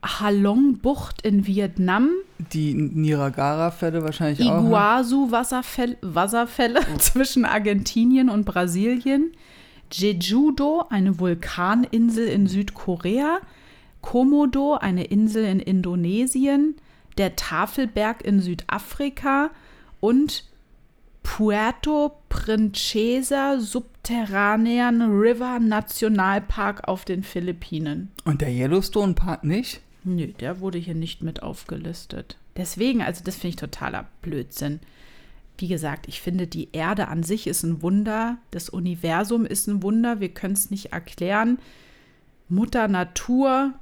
[0.04, 2.10] Halong-Bucht in Vietnam,
[2.54, 4.62] Die Niagara-Fälle wahrscheinlich auch.
[4.62, 4.68] ne?
[4.68, 9.32] Iguazu-Wasserfälle Wasserfälle zwischen Argentinien und Brasilien,
[9.92, 13.40] Jeju-do, eine Vulkaninsel in Südkorea,
[14.02, 16.76] Komodo, eine Insel in Indonesien,
[17.18, 19.50] der Tafelberg in Südafrika
[20.00, 20.46] und
[21.24, 28.12] Puerto Princesa Subterranean River Nationalpark auf den Philippinen.
[28.24, 29.82] Und der Yellowstone Park nicht?
[30.04, 32.38] Nö, der wurde hier nicht mit aufgelistet.
[32.56, 34.80] Deswegen, also das finde ich totaler Blödsinn.
[35.58, 39.82] Wie gesagt, ich finde, die Erde an sich ist ein Wunder, das Universum ist ein
[39.82, 41.58] Wunder, wir können es nicht erklären.
[42.48, 43.74] Mutter Natur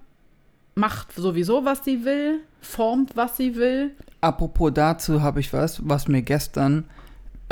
[0.76, 3.92] macht sowieso, was sie will, formt, was sie will.
[4.22, 6.86] Apropos dazu habe ich was, was mir gestern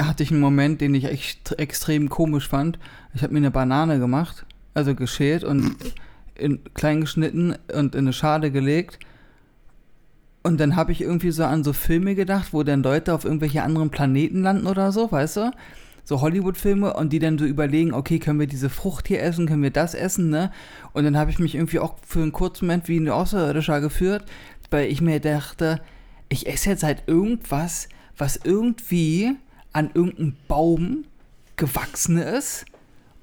[0.01, 2.79] hatte ich einen Moment, den ich echt extrem komisch fand.
[3.13, 5.75] Ich habe mir eine Banane gemacht, also geschält und
[6.35, 8.99] in klein geschnitten und in eine Schale gelegt.
[10.43, 13.63] Und dann habe ich irgendwie so an so Filme gedacht, wo dann Leute auf irgendwelche
[13.63, 15.51] anderen Planeten landen oder so, weißt du?
[16.03, 19.63] So Hollywood-Filme und die dann so überlegen, okay, können wir diese Frucht hier essen, können
[19.63, 20.51] wir das essen, ne?
[20.91, 24.25] Und dann habe ich mich irgendwie auch für einen kurzen Moment wie ein Außerirdischer geführt,
[24.69, 25.79] weil ich mir dachte,
[26.27, 27.87] ich esse jetzt halt irgendwas,
[28.17, 29.35] was irgendwie
[29.71, 31.05] an irgendeinem Baum
[31.55, 32.65] gewachsen ist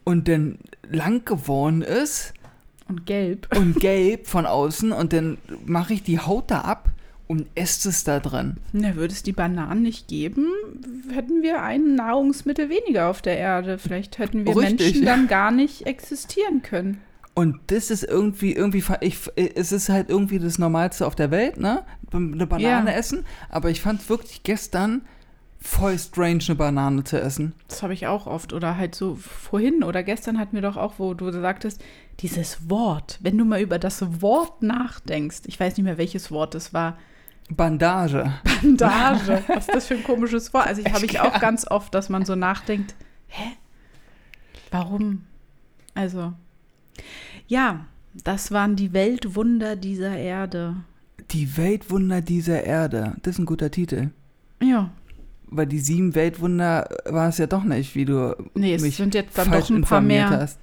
[0.04, 2.32] und dann lang geworden ist
[2.88, 3.48] Und gelb.
[3.56, 5.36] und gelb von außen und dann
[5.66, 6.88] mache ich die Haut da ab
[7.30, 8.56] und esse es da drin.
[8.72, 10.48] Na, würde es die Bananen nicht geben,
[11.12, 13.78] hätten wir ein Nahrungsmittel weniger auf der Erde.
[13.78, 14.80] Vielleicht hätten wir Richtig.
[14.80, 17.00] Menschen dann gar nicht existieren können.
[17.34, 21.56] Und das ist irgendwie, irgendwie, ich, es ist halt irgendwie das Normalste auf der Welt,
[21.56, 21.84] ne?
[22.12, 22.96] Eine Banane Ja.
[22.96, 23.24] essen.
[23.48, 25.02] Aber ich fand wirklich gestern
[25.60, 27.52] voll strange, eine Banane zu essen.
[27.68, 28.52] Das habe ich auch oft.
[28.52, 31.80] Oder halt so vorhin oder gestern hatten wir doch auch, wo du sagtest,
[32.18, 36.56] dieses Wort, wenn du mal über das Wort nachdenkst, ich weiß nicht mehr, welches Wort
[36.56, 36.98] es war,
[37.50, 38.32] Bandage.
[38.62, 39.42] Bandage.
[39.48, 40.66] Was ist das für ein komisches Wort?
[40.66, 42.94] Also ich habe ich auch ganz oft, dass man so nachdenkt,
[43.28, 43.50] hä?
[44.70, 45.22] Warum?
[45.94, 46.32] Also,
[47.48, 50.76] ja, das waren die Weltwunder dieser Erde.
[51.32, 53.16] Die Weltwunder dieser Erde.
[53.22, 54.10] Das ist ein guter Titel.
[54.62, 54.90] Ja,
[55.46, 59.14] Weil die sieben Weltwunder war es ja doch nicht, wie du nee, es mich sind
[59.14, 60.30] jetzt dann falsch doch ein paar mehr.
[60.30, 60.58] hast.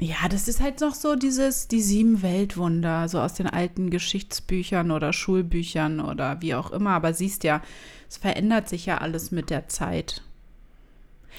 [0.00, 4.90] Ja, das ist halt noch so dieses, die sieben Weltwunder, so aus den alten Geschichtsbüchern
[4.90, 6.90] oder Schulbüchern oder wie auch immer.
[6.90, 7.62] Aber siehst ja,
[8.08, 10.22] es verändert sich ja alles mit der Zeit.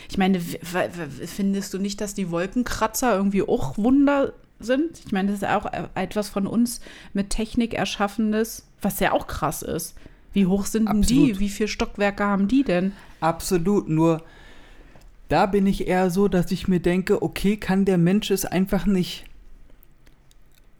[0.09, 5.01] Ich meine, findest du nicht, dass die Wolkenkratzer irgendwie auch Wunder sind?
[5.05, 5.65] Ich meine, das ist auch
[5.95, 6.79] etwas von uns
[7.13, 9.95] mit Technik erschaffenes, was ja auch krass ist.
[10.33, 11.19] Wie hoch sind denn die?
[11.19, 11.39] Absolut.
[11.39, 12.91] Wie viele Stockwerke haben die denn?
[13.21, 14.21] Absolut, nur
[15.27, 18.85] da bin ich eher so, dass ich mir denke, okay, kann der Mensch es einfach
[18.85, 19.25] nicht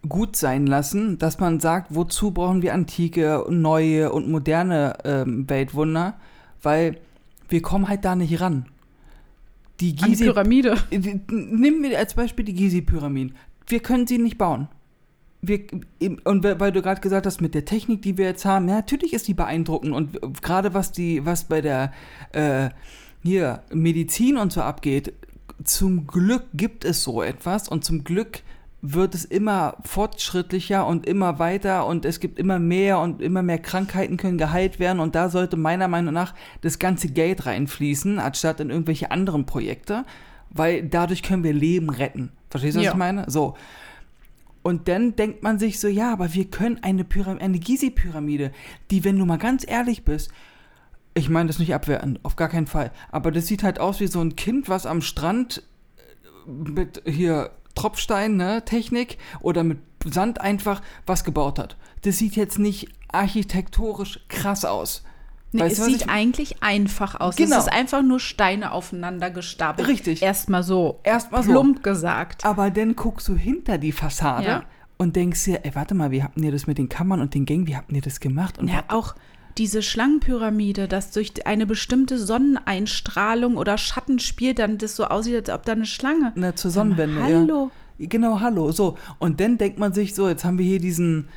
[0.07, 5.49] gut sein lassen, dass man sagt, wozu brauchen wir antike, und neue und moderne ähm,
[5.49, 6.19] Weltwunder,
[6.61, 6.97] weil
[7.49, 8.67] wir kommen halt da nicht ran.
[9.79, 10.77] Die Gizeh Pyramide.
[10.89, 13.35] Äh, Nimm mir als Beispiel die Gizeh-Pyramiden.
[13.67, 14.67] Wir können sie nicht bauen.
[15.41, 15.61] Wir,
[16.23, 19.13] und weil du gerade gesagt hast, mit der Technik, die wir jetzt haben, ja, natürlich
[19.13, 19.93] ist die beeindruckend.
[19.93, 21.91] Und gerade was die, was bei der
[22.31, 22.69] äh,
[23.25, 25.13] hier Medizin und so abgeht,
[25.63, 28.41] zum Glück gibt es so etwas und zum Glück
[28.81, 33.57] wird es immer fortschrittlicher und immer weiter und es gibt immer mehr und immer mehr
[33.57, 38.59] Krankheiten können geheilt werden und da sollte meiner Meinung nach das ganze Geld reinfließen, anstatt
[38.59, 40.05] in irgendwelche anderen Projekte,
[40.51, 42.31] weil dadurch können wir Leben retten.
[42.51, 42.91] Verstehst du, was Ja.
[42.91, 43.25] ich meine?
[43.27, 43.55] So.
[44.61, 48.51] Und dann denkt man sich so, ja, aber wir können eine, Pyram eine Gizeh-Pyramide,
[48.91, 50.31] die, wenn du mal ganz ehrlich bist,
[51.15, 54.07] ich meine das nicht abwertend, auf gar keinen Fall, aber das sieht halt aus wie
[54.07, 55.63] so ein Kind, was am Strand
[55.97, 61.77] äh, mit hier Tropfstein, ne, Technik oder mit Sand einfach was gebaut hat.
[62.03, 65.03] Das sieht jetzt nicht architektonisch krass aus.
[65.51, 67.35] Nee, Weißt es sieht ich- eigentlich einfach aus.
[67.37, 67.57] Genau.
[67.57, 69.87] Es ist einfach nur Steine aufeinander gestapelt.
[69.87, 70.21] Richtig.
[70.21, 70.99] Erstmal so.
[71.03, 71.51] Erstmal so.
[71.51, 72.43] Plump gesagt.
[72.45, 74.63] Aber dann guckst du hinter die Fassade Ja.
[74.97, 77.45] und denkst dir, ey, warte mal, wie habt ihr das mit den Kammern und den
[77.45, 78.57] Gängen, wie habt ihr das gemacht?
[78.59, 79.15] Und Ja, auch
[79.57, 85.65] diese Schlangenpyramide, dass durch eine bestimmte Sonneneinstrahlung oder Schattenspiel dann das so aussieht, als ob
[85.65, 86.33] da eine Schlange.
[86.35, 87.71] Ne, zur Sonnenwende, Hallo.
[87.97, 88.07] ja.
[88.07, 88.71] Genau, hallo.
[88.73, 88.97] So.
[89.19, 91.29] Und dann denkt man sich so, jetzt haben wir hier diesen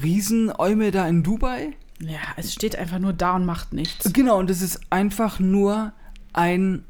[0.00, 1.72] Riesenäumel da in Dubai.
[2.00, 4.12] Ja, es steht einfach nur da und macht nichts.
[4.12, 5.92] Genau, und es ist einfach nur
[6.32, 6.84] ein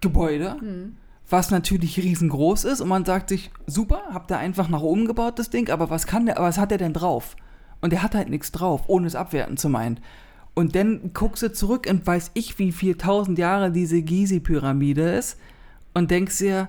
[0.00, 0.96] Gebäude, Hm.
[1.28, 2.80] was natürlich riesengroß ist.
[2.80, 6.06] Und man sagt sich, super, habt ihr einfach nach oben gebaut, das Ding, aber was
[6.06, 7.36] kann der, was hat der denn drauf?
[7.86, 10.00] Und der hat halt nichts drauf, ohne es abwerten zu meinen.
[10.54, 15.38] Und dann guckst du zurück und weiß ich, wie viel tausend Jahre diese Gizeh-Pyramide ist
[15.94, 16.68] und denkst dir,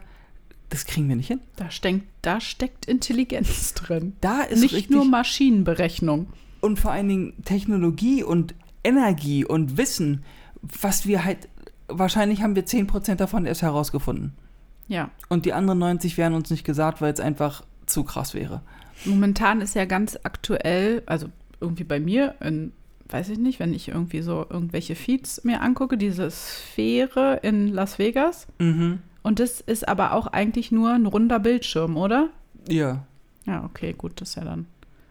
[0.70, 1.40] das kriegen wir nicht hin.
[1.56, 4.14] Da, steckt, da steckt Intelligenz drin.
[4.22, 6.28] Da ist Nicht nur Maschinenberechnung.
[6.62, 8.54] und vor allen Dingen Technologie und
[8.84, 10.24] Energie und Wissen,
[10.62, 11.50] was wir halt,
[11.88, 14.34] wahrscheinlich haben wir 10% davon erst herausgefunden.
[14.88, 15.10] Ja.
[15.30, 18.62] Und die anderen 90 wären uns nicht gesagt, weil es einfach zu krass wäre.
[19.06, 21.28] Momentan ist ja ganz aktuell, also
[21.60, 22.72] irgendwie bei mir, in,
[23.10, 28.00] weiß ich nicht, wenn ich irgendwie so irgendwelche Feeds mir angucke, diese Sphäre in Las
[28.00, 28.48] Vegas.
[28.60, 29.00] Mhm.
[29.24, 32.30] Und das ist aber auch eigentlich nur ein runder Bildschirm, oder?
[32.70, 33.06] Ja.
[33.46, 34.66] Ja, okay, gut, das ist ja dann.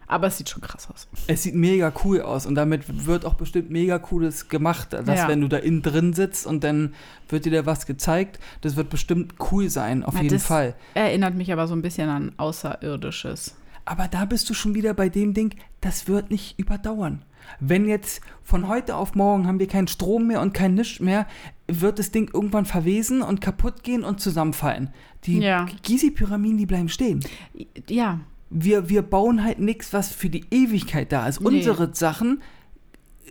[0.09, 1.07] Aber es sieht schon krass aus.
[1.27, 5.27] Es sieht mega cool aus und damit wird auch bestimmt mega cooles gemacht, dass Ja.
[5.27, 6.93] wenn du da innen drin sitzt und dann
[7.27, 10.75] wird dir da was gezeigt, das wird bestimmt cool sein, auf Ja, jeden das- Fall.
[10.93, 13.55] Erinnert mich aber so ein bisschen an Außerirdisches.
[13.87, 17.23] Aber da bist du schon wieder bei dem Ding, das wird nicht überdauern.
[17.61, 21.25] Wenn jetzt von heute auf morgen haben wir keinen Strom mehr und kein Nichts mehr,
[21.69, 24.89] wird das Ding irgendwann verwesen und kaputt gehen und zusammenfallen.
[25.23, 25.65] Die Ja.
[25.83, 27.21] Gizeh-Pyramiden, die bleiben stehen.
[27.87, 28.19] Ja,
[28.49, 31.39] Wir, wir bauen halt nichts, was für die Ewigkeit da ist.
[31.39, 31.47] Nee.
[31.47, 32.41] Unsere Sachen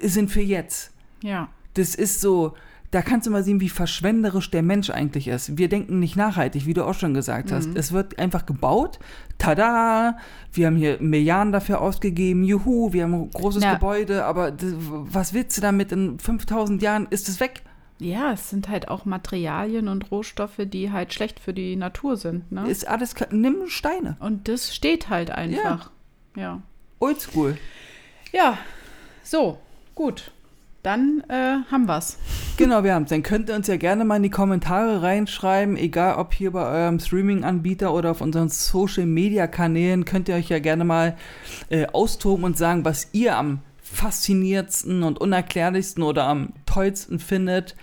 [0.01, 0.93] sind für jetzt.
[1.23, 1.49] ja.
[1.75, 2.55] Das ist so,
[2.91, 5.59] da kannst du mal sehen, wie verschwenderisch der Mensch eigentlich ist.
[5.59, 7.71] Wir denken nicht nachhaltig, wie du auch schon gesagt hast.
[7.71, 7.77] Mhm.
[7.77, 8.99] Es wird einfach gebaut.
[9.39, 10.19] Tada!
[10.53, 12.45] Wir haben hier Milliarden dafür ausgegeben.
[12.45, 13.75] Juhu, wir haben ein großes Ja.
[13.75, 14.25] Gebäude.
[14.25, 15.93] Aber das, was willst du damit?
[15.93, 17.63] In 5000 Jahren ist es weg.
[17.99, 22.51] Ja, es sind halt auch Materialien und Rohstoffe, die halt schlecht für die Natur sind.
[22.53, 22.69] Ne?
[22.69, 24.17] Ist alles, nimm Steine.
[24.21, 25.91] Und das steht halt einfach.
[26.37, 26.61] Ja.
[26.99, 27.57] Oldschool.
[28.33, 28.59] Ja,
[29.23, 29.59] so,
[29.95, 30.31] gut.
[30.87, 32.19] Dann äh, haben wir's.
[32.57, 33.11] Genau, wir haben's.
[33.11, 36.65] Dann könnt ihr uns ja gerne mal in die Kommentare reinschreiben, egal ob hier bei
[36.65, 41.19] eurem Streaming-Anbieter oder auf unseren Social-Media-Kanälen, könnt ihr euch ja gerne mal
[41.69, 47.77] äh, austoben und sagen, was ihr am fasziniertsten und unerklärlichsten oder am tollsten findet.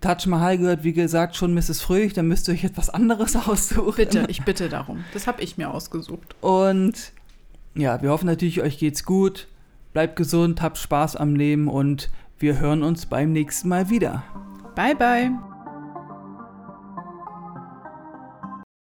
[0.00, 1.80] Taj Mahal gehört, wie gesagt, schon Mrs.
[1.80, 3.94] Fröhlich, dann müsst ihr euch etwas anderes aussuchen.
[3.94, 5.04] Bitte, ich bitte darum.
[5.12, 6.34] Das habe ich mir ausgesucht.
[6.40, 7.12] Und
[7.76, 9.46] ja, wir hoffen natürlich, euch geht's gut.
[9.94, 14.24] Bleibt gesund, habt Spaß am Leben und wir hören uns beim nächsten Mal wieder.
[14.74, 15.53] Bye, bye.